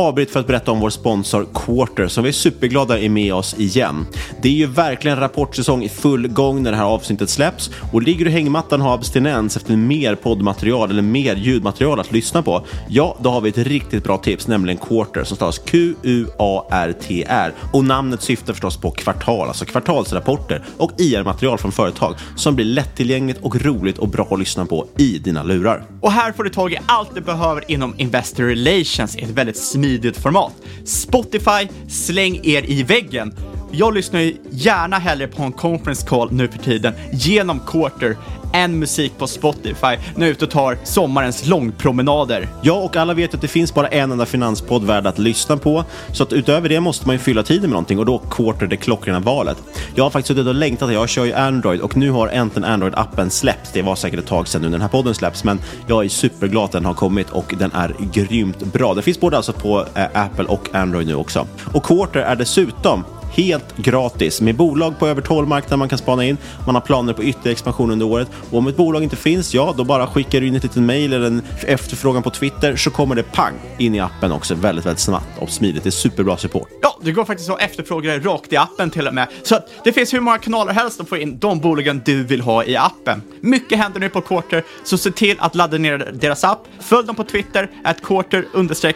Avbryt 0.05 0.31
för 0.31 0.41
att 0.41 0.47
berätta 0.47 0.73
om 0.73 0.81
vår 0.81 0.91
sponsor 0.91 1.47
Quarter 1.55 2.09
som 2.09 2.25
vi 2.25 2.29
är 2.29 2.33
superglada 2.33 2.99
är 2.99 3.09
med 3.09 3.35
oss 3.35 3.55
igen. 3.59 4.07
Det 4.43 4.49
är 4.49 4.53
ju 4.53 4.67
verkligen 4.67 5.21
rapportsäsong 5.21 5.83
i 5.83 5.89
full 5.89 6.29
gång 6.29 6.63
när 6.63 6.71
det 6.71 6.77
här 6.77 6.85
avsnittet 6.85 7.31
släpps 7.31 7.71
och 7.93 8.03
ligger 8.03 8.25
du 8.25 8.31
i 8.31 8.35
hängmattan 8.35 8.81
och 8.81 8.87
har 8.87 8.95
abstinens 8.95 9.57
efter 9.57 9.77
mer 9.77 10.15
poddmaterial 10.15 10.91
eller 10.91 11.03
mer 11.03 11.37
ljudmaterial 11.37 12.01
att 12.01 12.13
lyssna 12.13 12.43
på, 12.43 12.67
ja, 12.89 13.17
då 13.23 13.31
har 13.31 13.41
vi 13.41 13.49
ett 13.49 13.59
riktigt 13.59 14.05
bra 14.05 14.19
tips, 14.19 14.47
nämligen 14.47 14.79
Quarter 14.79 15.25
som 15.25 15.37
stavas 15.37 15.59
Q-U-A-R-T-R 15.59 17.53
och 17.73 17.85
namnet 17.85 18.23
syftar 18.23 18.53
förstås 18.53 18.77
på 18.77 18.91
kvartal, 18.91 19.49
alltså 19.49 19.65
kvartalsrapporter 19.65 20.65
och 20.77 20.93
IR-material 20.99 21.59
från 21.59 21.73
företag 21.73 22.15
som 22.37 22.55
blir 22.55 22.67
lättillgängligt 22.67 23.41
och 23.43 23.63
roligt 23.63 23.99
och 23.99 24.09
bra 24.09 24.29
att 24.31 24.39
lyssna 24.39 24.67
på 24.67 24.87
i 24.99 25.19
dina 25.19 25.43
lurar. 25.43 25.85
Och 26.01 26.13
här 26.13 26.33
får 26.33 26.45
du 26.45 26.51
tag 26.51 26.73
i 26.73 26.79
allt 26.87 27.15
du 27.15 27.21
behöver 27.21 27.71
inom 27.71 27.95
Investor 27.97 28.45
Relations 28.45 29.17
i 29.17 29.23
ett 29.23 29.31
väldigt 29.31 29.57
smidigt 29.57 29.94
videoformat. 29.95 30.53
Spotify, 30.85 31.69
släng 31.89 32.41
er 32.45 32.71
i 32.71 32.83
väggen. 32.83 33.35
Jag 33.77 33.95
lyssnar 33.95 34.21
ju 34.21 34.37
gärna 34.51 34.99
hellre 34.99 35.27
på 35.27 35.43
en 35.43 35.53
conference 35.53 36.07
call 36.07 36.33
nu 36.33 36.49
för 36.49 36.59
tiden 36.59 36.95
genom 37.13 37.61
Quarter 37.61 38.17
än 38.53 38.79
musik 38.79 39.13
på 39.19 39.27
Spotify 39.27 39.87
när 39.87 39.99
jag 40.17 40.23
är 40.27 40.31
ute 40.31 40.45
och 40.45 40.51
tar 40.51 40.79
sommarens 40.85 41.47
långpromenader. 41.47 42.49
Ja, 42.63 42.73
och 42.73 42.97
alla 42.97 43.15
vet 43.15 43.35
att 43.35 43.41
det 43.41 43.49
finns 43.49 43.75
bara 43.75 43.89
en 43.89 44.13
enda 44.13 44.27
finanspodd 44.27 44.85
värd 44.85 45.07
att 45.07 45.19
lyssna 45.19 45.57
på. 45.57 45.85
Så 46.13 46.23
att 46.23 46.33
utöver 46.33 46.69
det 46.69 46.81
måste 46.81 47.07
man 47.07 47.15
ju 47.15 47.19
fylla 47.19 47.43
tiden 47.43 47.63
med 47.63 47.71
någonting 47.71 47.99
och 47.99 48.07
då 48.07 48.19
Quarter 48.19 48.67
det 48.67 48.77
klockrena 48.77 49.21
valet. 49.21 49.57
Jag 49.95 50.05
har 50.05 50.11
faktiskt 50.11 50.29
suttit 50.29 50.47
och 50.47 50.55
längtat, 50.55 50.93
jag 50.93 51.09
kör 51.09 51.25
ju 51.25 51.33
Android 51.33 51.81
och 51.81 51.97
nu 51.97 52.11
har 52.11 52.29
äntligen 52.29 52.69
Android-appen 52.69 53.29
släppts. 53.29 53.73
Det 53.73 53.83
var 53.83 53.97
säkert 53.97 54.19
ett 54.19 54.27
tag 54.27 54.49
sedan 54.49 54.63
nu 54.63 54.69
när 54.69 54.73
den 54.73 54.81
här 54.81 54.89
podden 54.89 55.15
släpps, 55.15 55.45
men 55.45 55.61
jag 55.87 56.05
är 56.05 56.09
superglad 56.09 56.65
att 56.65 56.73
den 56.73 56.85
har 56.85 56.95
kommit 56.95 57.31
och 57.31 57.55
den 57.59 57.73
är 57.73 57.95
grymt 58.13 58.59
bra. 58.59 58.95
Den 58.95 59.03
finns 59.03 59.21
både 59.21 59.37
alltså 59.37 59.53
på 59.53 59.87
eh, 59.95 60.05
Apple 60.15 60.45
och 60.45 60.75
Android 60.75 61.07
nu 61.07 61.15
också. 61.15 61.47
Och 61.73 61.85
Quarter 61.85 62.21
är 62.21 62.37
dessutom 62.37 63.05
helt 63.35 63.77
gratis 63.77 64.41
med 64.41 64.57
bolag 64.57 64.99
på 64.99 65.09
över 65.09 65.23
12 65.23 65.49
marknader 65.49 65.77
man 65.77 65.89
kan 65.89 65.99
spana 65.99 66.25
in. 66.25 66.37
Man 66.67 66.75
har 66.75 66.83
planer 66.83 67.13
på 67.13 67.23
ytterligare 67.23 67.53
expansion 67.53 67.91
under 67.91 68.07
året 68.07 68.29
och 68.51 68.59
om 68.59 68.67
ett 68.67 68.77
bolag 68.77 69.03
inte 69.03 69.17
finns, 69.17 69.55
ja, 69.55 69.75
då 69.77 69.85
bara 69.85 70.07
skickar 70.07 70.41
du 70.41 70.47
in 70.47 70.57
ett 70.57 70.63
litet 70.63 70.83
mail 70.83 71.13
eller 71.13 71.27
en 71.27 71.43
efterfrågan 71.67 72.23
på 72.23 72.31
Twitter 72.31 72.77
så 72.77 72.91
kommer 72.91 73.15
det 73.15 73.23
pang 73.23 73.55
in 73.79 73.95
i 73.95 74.01
appen 74.01 74.33
också 74.33 74.55
väldigt, 74.55 74.87
väldigt 74.87 75.01
snabbt 75.01 75.39
och 75.39 75.51
smidigt. 75.51 75.83
Det 75.83 75.89
är 75.89 75.91
superbra 75.91 76.37
support. 76.37 76.69
Ja, 76.83 76.99
det 77.03 77.13
går 77.13 77.25
faktiskt 77.25 77.51
att 77.51 77.63
efterfråga 77.63 78.13
det 78.13 78.19
rakt 78.19 78.53
i 78.53 78.57
appen 78.57 78.91
till 78.91 79.09
och 79.09 79.15
med. 79.15 79.29
Så 79.43 79.59
det 79.85 79.93
finns 79.93 80.15
hur 80.15 80.21
många 80.21 80.39
kanaler 80.39 80.73
helst 80.73 81.01
att 81.01 81.09
få 81.09 81.17
in 81.17 81.39
de 81.39 81.61
bolagen 81.61 82.03
du 82.05 82.25
vill 82.25 82.41
ha 82.41 82.65
i 82.65 82.77
appen. 82.77 83.23
Mycket 83.41 83.79
händer 83.79 84.01
nu 84.01 84.09
på 84.09 84.21
Quarter, 84.21 84.65
så 84.85 84.99
se 84.99 85.11
till 85.11 85.37
att 85.39 85.55
ladda 85.55 85.79
ner 85.79 85.99
deras 86.15 86.45
app. 86.45 86.69
Följ 86.81 87.07
dem 87.07 87.17
på 87.17 87.25
Twitter, 87.25 87.71
att 87.85 88.03
quarter 88.03 88.45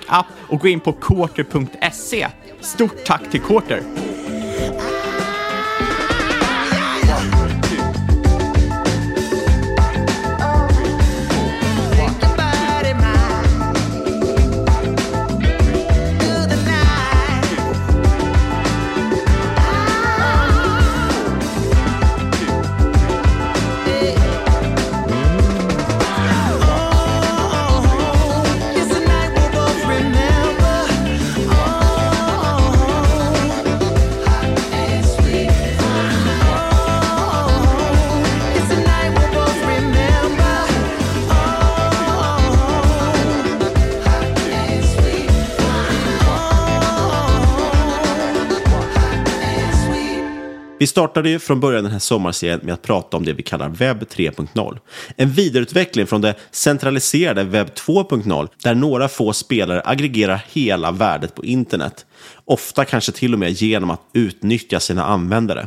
app 0.07 0.27
och 0.49 0.61
gå 0.61 0.69
in 0.69 0.81
på 0.81 0.93
quarter.se. 0.93 2.27
Stort 2.61 3.05
tack 3.05 3.31
till 3.31 3.41
Quarter! 3.41 3.83
It's 4.61 4.98
Vi 50.79 50.87
startade 50.87 51.31
ju 51.31 51.39
från 51.39 51.61
början 51.61 51.85
den 51.85 51.93
här 51.93 51.99
sommarserien 51.99 52.61
med 52.63 52.75
att 52.75 52.83
prata 52.83 53.17
om 53.17 53.25
det 53.25 53.33
vi 53.33 53.43
kallar 53.43 53.69
webb 53.69 54.03
3.0. 54.03 54.79
En 55.17 55.31
vidareutveckling 55.31 56.07
från 56.07 56.21
det 56.21 56.35
centraliserade 56.51 57.45
webb 57.45 57.69
2.0 57.69 58.49
där 58.63 58.75
några 58.75 59.09
få 59.09 59.33
spelare 59.33 59.83
aggregerar 59.85 60.45
hela 60.53 60.91
värdet 60.91 61.35
på 61.35 61.45
internet. 61.45 62.07
Ofta 62.45 62.85
kanske 62.85 63.13
till 63.13 63.33
och 63.33 63.39
med 63.39 63.53
genom 63.53 63.91
att 63.91 64.01
utnyttja 64.13 64.81
sina 64.81 65.05
användare. 65.05 65.67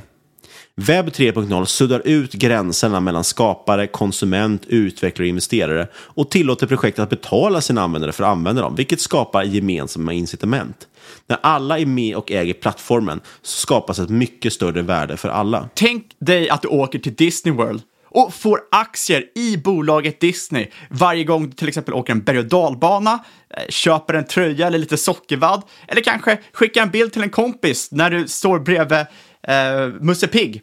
Webb 0.75 1.07
3.0 1.07 1.65
suddar 1.65 2.01
ut 2.05 2.33
gränserna 2.33 2.99
mellan 2.99 3.23
skapare, 3.23 3.87
konsument, 3.87 4.65
utvecklare 4.67 5.25
och 5.25 5.29
investerare 5.29 5.87
och 5.95 6.31
tillåter 6.31 6.67
projektet 6.67 7.03
att 7.03 7.09
betala 7.09 7.61
sina 7.61 7.81
användare 7.81 8.11
för 8.11 8.23
att 8.23 8.29
använda 8.29 8.61
dem, 8.61 8.75
vilket 8.75 9.01
skapar 9.01 9.43
gemensamma 9.43 10.13
incitament. 10.13 10.87
När 11.31 11.39
alla 11.43 11.79
är 11.79 11.85
med 11.85 12.15
och 12.15 12.31
äger 12.31 12.53
plattformen 12.53 13.21
så 13.41 13.57
skapas 13.57 13.99
ett 13.99 14.09
mycket 14.09 14.53
större 14.53 14.81
värde 14.81 15.17
för 15.17 15.29
alla. 15.29 15.69
Tänk 15.73 16.05
dig 16.19 16.49
att 16.49 16.61
du 16.61 16.67
åker 16.67 16.99
till 16.99 17.15
Disney 17.15 17.55
World 17.55 17.81
och 18.05 18.33
får 18.33 18.59
aktier 18.71 19.25
i 19.35 19.57
bolaget 19.57 20.19
Disney 20.19 20.67
varje 20.89 21.23
gång 21.23 21.49
du 21.49 21.55
till 21.55 21.67
exempel 21.67 21.93
åker 21.93 22.13
en 22.13 22.21
berg 22.21 22.39
och 22.39 22.45
dalbana, 22.45 23.23
eh, 23.49 23.63
köper 23.69 24.13
en 24.13 24.25
tröja 24.25 24.67
eller 24.67 24.77
lite 24.77 24.97
sockervadd 24.97 25.61
eller 25.87 26.01
kanske 26.01 26.39
skickar 26.53 26.81
en 26.81 26.89
bild 26.89 27.13
till 27.13 27.23
en 27.23 27.29
kompis 27.29 27.91
när 27.91 28.09
du 28.09 28.27
står 28.27 28.59
bredvid 28.59 29.05
eh, 29.47 29.87
Musse 30.01 30.27
Pigg. 30.27 30.61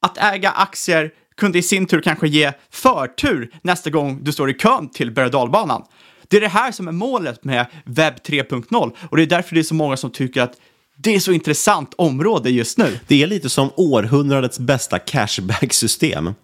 Att 0.00 0.18
äga 0.18 0.50
aktier 0.50 1.10
kunde 1.36 1.58
i 1.58 1.62
sin 1.62 1.86
tur 1.86 2.00
kanske 2.00 2.28
ge 2.28 2.52
förtur 2.70 3.50
nästa 3.62 3.90
gång 3.90 4.24
du 4.24 4.32
står 4.32 4.50
i 4.50 4.54
kön 4.54 4.88
till 4.88 5.10
berg 5.10 5.24
och 5.24 5.30
dalbanan. 5.30 5.82
Det 6.30 6.36
är 6.36 6.40
det 6.40 6.48
här 6.48 6.72
som 6.72 6.88
är 6.88 6.92
målet 6.92 7.44
med 7.44 7.66
webb 7.84 8.14
3.0 8.14 8.92
och 9.10 9.16
det 9.16 9.22
är 9.22 9.26
därför 9.26 9.54
det 9.54 9.60
är 9.60 9.62
så 9.62 9.74
många 9.74 9.96
som 9.96 10.10
tycker 10.10 10.42
att 10.42 10.56
det 10.96 11.14
är 11.14 11.20
så 11.20 11.32
intressant 11.32 11.94
område 11.96 12.50
just 12.50 12.78
nu. 12.78 12.98
Det 13.06 13.22
är 13.22 13.26
lite 13.26 13.48
som 13.48 13.70
århundradets 13.76 14.58
bästa 14.58 14.98
cashback-system. 14.98 16.34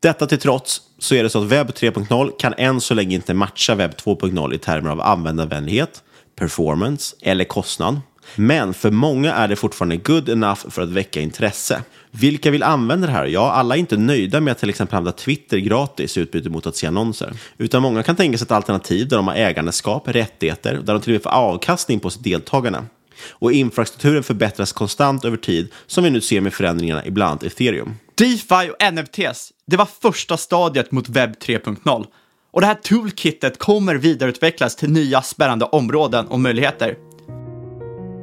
Detta 0.00 0.26
till 0.26 0.38
trots 0.38 0.80
så 0.98 1.14
är 1.14 1.22
det 1.22 1.30
så 1.30 1.42
att 1.42 1.48
webb 1.48 1.70
3.0 1.70 2.30
kan 2.38 2.54
än 2.58 2.80
så 2.80 2.94
länge 2.94 3.14
inte 3.14 3.34
matcha 3.34 3.74
webb 3.74 3.90
2.0 3.90 4.54
i 4.54 4.58
termer 4.58 4.90
av 4.90 5.00
användarvänlighet, 5.00 6.02
performance 6.38 7.16
eller 7.20 7.44
kostnad. 7.44 8.00
Men 8.36 8.74
för 8.74 8.90
många 8.90 9.34
är 9.34 9.48
det 9.48 9.56
fortfarande 9.56 9.96
good 9.96 10.28
enough 10.28 10.68
för 10.70 10.82
att 10.82 10.88
väcka 10.88 11.20
intresse. 11.20 11.82
Vilka 12.14 12.50
vill 12.50 12.62
använda 12.62 13.06
det 13.06 13.12
här? 13.12 13.26
Ja, 13.26 13.52
alla 13.52 13.74
är 13.74 13.78
inte 13.78 13.96
nöjda 13.96 14.40
med 14.40 14.52
att 14.52 14.58
till 14.58 14.70
exempel 14.70 14.96
använda 14.96 15.18
Twitter 15.18 15.58
gratis 15.58 16.16
i 16.16 16.20
utbyte 16.20 16.50
mot 16.50 16.66
att 16.66 16.76
se 16.76 16.86
annonser. 16.86 17.32
Utan 17.58 17.82
många 17.82 18.02
kan 18.02 18.16
tänka 18.16 18.38
sig 18.38 18.44
ett 18.44 18.50
alternativ 18.50 19.08
där 19.08 19.16
de 19.16 19.28
har 19.28 19.34
ägandeskap, 19.34 20.08
rättigheter, 20.08 20.74
där 20.74 20.92
de 20.92 21.00
till 21.00 21.12
och 21.12 21.14
med 21.14 21.22
får 21.22 21.30
avkastning 21.30 22.00
på 22.00 22.10
sitt 22.10 22.24
deltagande. 22.24 22.84
Och 23.30 23.52
infrastrukturen 23.52 24.22
förbättras 24.22 24.72
konstant 24.72 25.24
över 25.24 25.36
tid, 25.36 25.72
som 25.86 26.04
vi 26.04 26.10
nu 26.10 26.20
ser 26.20 26.40
med 26.40 26.54
förändringarna 26.54 27.06
i 27.06 27.10
bland 27.10 27.30
annat 27.30 27.42
ethereum. 27.42 27.94
DeFi 28.14 28.70
och 28.70 28.92
NFTs, 28.92 29.52
det 29.66 29.76
var 29.76 29.88
första 30.02 30.36
stadiet 30.36 30.92
mot 30.92 31.08
webb 31.08 31.34
3.0. 31.40 32.06
Och 32.50 32.60
det 32.60 32.66
här 32.66 32.74
toolkitet 32.74 33.58
kommer 33.58 33.94
vidareutvecklas 33.94 34.76
till 34.76 34.90
nya 34.90 35.22
spännande 35.22 35.64
områden 35.64 36.26
och 36.26 36.40
möjligheter. 36.40 36.96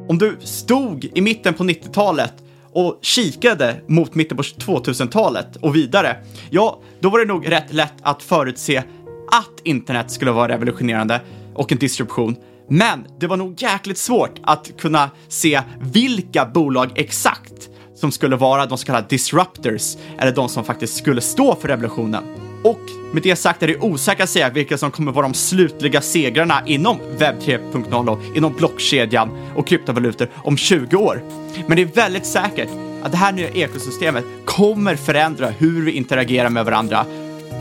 Om 0.10 0.18
du 0.18 0.38
stod 0.42 1.12
i 1.16 1.22
mitten 1.22 1.54
på 1.54 1.64
90-talet 1.64 2.34
och 2.74 3.00
kikade 3.02 3.82
mot 3.88 4.16
mitten 4.16 4.38
på 4.38 4.44
2000-talet 4.44 5.56
och 5.56 5.76
vidare, 5.76 6.18
ja, 6.50 6.80
då 7.00 7.10
var 7.10 7.20
det 7.20 7.26
nog 7.26 7.52
rätt 7.52 7.74
lätt 7.74 7.94
att 8.02 8.24
förutse 8.24 8.84
att 9.32 9.62
internet 9.64 10.12
skulle 10.12 10.32
vara 10.32 10.48
revolutionerande 10.48 11.22
och 11.54 11.72
en 11.72 11.78
distribution. 11.78 12.36
Men 12.70 13.06
det 13.20 13.28
var 13.28 13.38
nog 13.38 13.62
jäkligt 13.62 13.98
svårt 13.98 14.40
att 14.44 14.72
kunna 14.78 15.10
se 15.28 15.62
vilka 15.80 16.46
bolag 16.46 16.92
exakt 16.96 17.70
som 17.96 18.12
skulle 18.12 18.36
vara 18.36 18.66
de 18.66 18.78
så 18.78 18.86
kallade 18.86 19.08
disruptors, 19.10 19.96
eller 20.18 20.32
de 20.32 20.50
som 20.50 20.64
faktiskt 20.64 20.98
skulle 20.98 21.22
stå 21.22 21.56
för 21.56 21.68
revolutionen. 21.68 22.24
Och 22.64 22.82
med 23.14 23.24
det 23.24 23.36
sagt 23.36 23.64
är 23.64 23.68
det 23.68 23.78
osäkert 23.78 24.24
att 24.24 24.30
säga 24.30 24.50
vilka 24.50 24.78
som 24.78 24.92
kommer 24.92 25.12
vara 25.12 25.26
de 25.26 25.34
slutliga 25.34 26.02
segrarna 26.02 26.62
inom 26.66 27.00
webb 27.18 27.36
3.0 27.40 28.36
inom 28.36 28.54
blockkedjan 28.54 29.30
och 29.56 29.68
kryptovalutor 29.68 30.28
om 30.36 30.58
20 30.58 30.98
år. 30.98 31.24
Men 31.68 31.76
det 31.76 31.82
är 31.82 31.86
väldigt 31.86 32.26
säkert 32.26 32.70
att 33.04 33.12
det 33.12 33.18
här 33.18 33.32
nya 33.32 33.50
ekosystemet 33.50 34.26
kommer 34.46 34.96
förändra 34.96 35.50
hur 35.50 35.86
vi 35.86 35.92
interagerar 35.92 36.50
med 36.50 36.66
varandra 36.66 37.06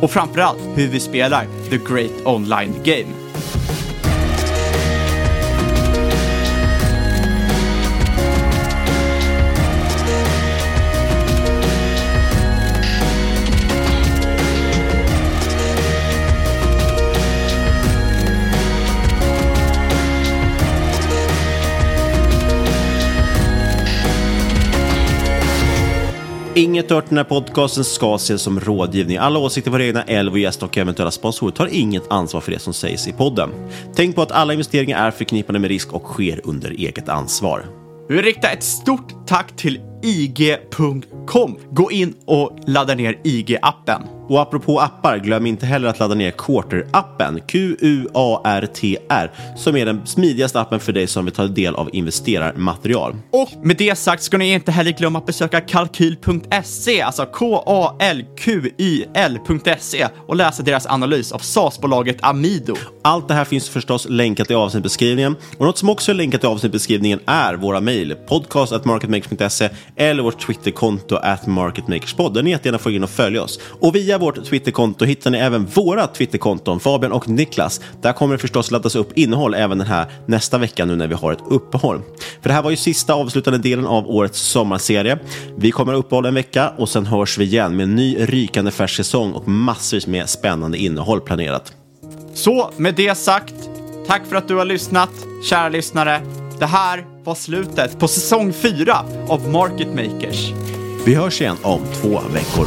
och 0.00 0.10
framförallt 0.10 0.60
hur 0.74 0.88
vi 0.88 1.00
spelar 1.00 1.46
the 1.70 1.78
great 1.78 2.26
online 2.26 2.74
game. 2.84 3.27
Inget 26.58 26.90
hört 26.90 27.08
den 27.08 27.18
här 27.18 27.24
podcasten 27.24 27.84
ska 27.84 28.14
ses 28.14 28.42
som 28.42 28.60
rådgivning. 28.60 29.16
Alla 29.16 29.38
åsikter, 29.38 29.70
våra 29.70 29.84
egna, 29.84 30.02
älv 30.02 30.32
och 30.32 30.38
gäster 30.38 30.66
och 30.66 30.78
eventuella 30.78 31.10
sponsorer 31.10 31.52
tar 31.52 31.66
inget 31.66 32.10
ansvar 32.10 32.40
för 32.40 32.52
det 32.52 32.58
som 32.58 32.74
sägs 32.74 33.08
i 33.08 33.12
podden. 33.12 33.50
Tänk 33.94 34.16
på 34.16 34.22
att 34.22 34.32
alla 34.32 34.52
investeringar 34.52 35.06
är 35.06 35.10
förknippade 35.10 35.58
med 35.58 35.68
risk 35.68 35.92
och 35.92 36.02
sker 36.02 36.40
under 36.44 36.70
eget 36.70 37.08
ansvar. 37.08 37.66
Vi 38.08 38.14
vill 38.14 38.24
rikta 38.24 38.48
ett 38.48 38.62
stort 38.62 39.26
tack 39.26 39.56
till 39.56 39.80
IG.com. 40.02 41.56
Gå 41.70 41.90
in 41.90 42.14
och 42.24 42.58
ladda 42.66 42.94
ner 42.94 43.18
IG-appen. 43.24 44.02
Och 44.28 44.40
apropå 44.40 44.80
appar, 44.80 45.18
glöm 45.18 45.46
inte 45.46 45.66
heller 45.66 45.88
att 45.88 45.98
ladda 45.98 46.14
ner 46.14 46.30
Quarter-appen, 46.30 47.40
Q-U-A-R-T-R, 47.46 49.32
som 49.56 49.76
är 49.76 49.86
den 49.86 50.06
smidigaste 50.06 50.60
appen 50.60 50.80
för 50.80 50.92
dig 50.92 51.06
som 51.06 51.24
vill 51.24 51.34
ta 51.34 51.46
del 51.46 51.74
av 51.74 51.90
investerarmaterial. 51.92 53.16
Och 53.30 53.48
med 53.62 53.76
det 53.76 53.98
sagt 53.98 54.22
ska 54.22 54.38
ni 54.38 54.52
inte 54.52 54.72
heller 54.72 54.90
glömma 54.90 55.18
att 55.18 55.26
besöka 55.26 55.60
kalkyl.se, 55.60 57.02
alltså 57.02 57.26
K-A-L-Q-Y-L.se 57.26 58.18
och 60.26 60.36
läsa 60.36 60.62
deras 60.62 60.86
analys 60.86 61.32
av 61.32 61.38
SAS-bolaget 61.38 62.16
Amido. 62.20 62.74
Allt 63.02 63.28
det 63.28 63.34
här 63.34 63.44
finns 63.44 63.68
förstås 63.68 64.06
länkat 64.08 64.50
i 64.50 64.54
avsnittbeskrivningen 64.54 65.36
och 65.58 65.66
något 65.66 65.78
som 65.78 65.88
också 65.88 66.10
är 66.12 66.14
länkat 66.14 66.44
i 66.44 66.46
avsnittbeskrivningen 66.46 67.20
är 67.26 67.54
våra 67.54 67.80
mejl, 67.80 68.14
podcast.marketmakers.se 68.14 69.68
eller 69.98 70.22
vårt 70.22 70.40
Twitterkonto 70.46 71.16
at 71.16 71.46
marketmakerspod 71.46 72.34
där 72.34 72.42
ni 72.42 72.50
jättegärna 72.50 72.78
får 72.78 72.92
in 72.92 73.02
och 73.02 73.10
följa 73.10 73.42
oss. 73.42 73.60
Och 73.80 73.94
via 73.94 74.18
vårt 74.18 74.44
Twitterkonto 74.44 75.04
hittar 75.04 75.30
ni 75.30 75.38
även 75.38 75.66
våra 75.66 76.06
Twitterkonton, 76.06 76.80
Fabian 76.80 77.12
och 77.12 77.28
Niklas. 77.28 77.80
Där 78.02 78.12
kommer 78.12 78.34
det 78.34 78.38
förstås 78.38 78.70
laddas 78.70 78.94
upp 78.94 79.18
innehåll 79.18 79.54
även 79.54 79.78
den 79.78 79.86
här 79.86 80.06
nästa 80.26 80.58
vecka 80.58 80.84
nu 80.84 80.96
när 80.96 81.06
vi 81.06 81.14
har 81.14 81.32
ett 81.32 81.42
uppehåll. 81.50 82.02
För 82.42 82.48
det 82.48 82.54
här 82.54 82.62
var 82.62 82.70
ju 82.70 82.76
sista 82.76 83.14
avslutande 83.14 83.58
delen 83.58 83.86
av 83.86 84.10
årets 84.10 84.40
sommarserie. 84.40 85.18
Vi 85.56 85.70
kommer 85.70 85.92
att 85.92 85.98
uppehålla 85.98 86.28
en 86.28 86.34
vecka 86.34 86.72
och 86.76 86.88
sen 86.88 87.06
hörs 87.06 87.38
vi 87.38 87.44
igen 87.44 87.76
med 87.76 87.84
en 87.84 87.96
ny 87.96 88.16
rykande 88.18 88.70
färsk 88.70 88.96
säsong 88.96 89.32
och 89.32 89.48
massvis 89.48 90.06
med 90.06 90.28
spännande 90.28 90.78
innehåll 90.78 91.20
planerat. 91.20 91.72
Så 92.34 92.70
med 92.76 92.94
det 92.94 93.14
sagt, 93.14 93.54
tack 94.06 94.26
för 94.26 94.36
att 94.36 94.48
du 94.48 94.54
har 94.54 94.64
lyssnat, 94.64 95.10
kära 95.44 95.68
lyssnare. 95.68 96.20
Det 96.58 96.66
här 96.66 97.17
var 97.28 97.34
slutet 97.34 97.98
på 97.98 98.08
säsong 98.08 98.52
4 98.52 99.04
av 99.28 99.48
Market 99.48 99.88
Makers. 99.88 100.52
Vi 101.06 101.14
hörs 101.14 101.40
igen 101.40 101.56
om 101.62 101.80
två 101.94 102.20
veckor. 102.34 102.66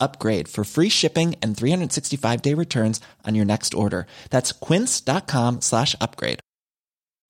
upgrade 0.00 0.48
for 0.48 0.64
free 0.64 0.88
shipping 0.88 1.36
and 1.42 1.56
365 1.56 2.42
day 2.42 2.54
returns 2.54 3.00
on 3.24 3.34
your 3.34 3.44
next 3.44 3.74
order. 3.74 4.06
That's 4.30 4.52
quince.com 4.52 5.60
slash 5.60 5.94
upgrade. 6.00 6.40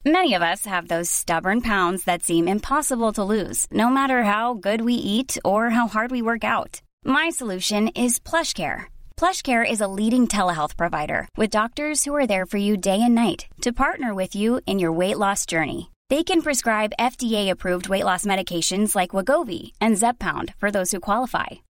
Many 0.05 0.33
of 0.35 0.43
us 0.43 0.65
have 0.65 0.89
those 0.89 1.11
stubborn 1.11 1.61
pounds 1.61 2.05
that 2.05 2.23
seem 2.23 2.49
impossible 2.49 3.13
to 3.15 3.25
lose, 3.25 3.67
no 3.71 3.91
matter 3.91 4.23
how 4.23 4.55
good 4.55 4.81
we 4.81 4.95
eat 4.95 5.37
or 5.45 5.71
how 5.71 5.89
hard 5.89 6.11
we 6.11 6.23
work 6.23 6.45
out. 6.45 6.81
My 7.05 7.31
solution 7.31 7.89
is 7.89 8.19
PlushCare. 8.21 8.87
PlushCare 9.17 9.71
is 9.71 9.81
a 9.81 9.93
leading 10.01 10.27
telehealth 10.29 10.77
provider 10.77 11.29
with 11.37 11.51
doctors 11.51 12.05
who 12.05 12.15
are 12.15 12.29
there 12.29 12.47
for 12.47 12.59
you 12.59 12.77
day 12.77 13.03
and 13.03 13.15
night 13.15 13.47
to 13.63 13.73
partner 13.85 14.15
with 14.15 14.35
you 14.37 14.61
in 14.67 14.79
your 14.79 14.93
weight 14.93 15.19
loss 15.19 15.45
journey. 15.45 15.91
They 16.11 16.23
can 16.23 16.43
prescribe 16.43 16.99
FDA-approved 16.99 17.89
weight 17.89 18.05
loss 18.05 18.25
medications 18.25 18.95
like 18.95 19.11
Wagovi 19.17 19.73
and 19.81 19.97
Zepbound 19.97 20.55
for 20.55 20.71
those 20.71 20.91
who 20.93 21.01
qualify. 21.01 21.49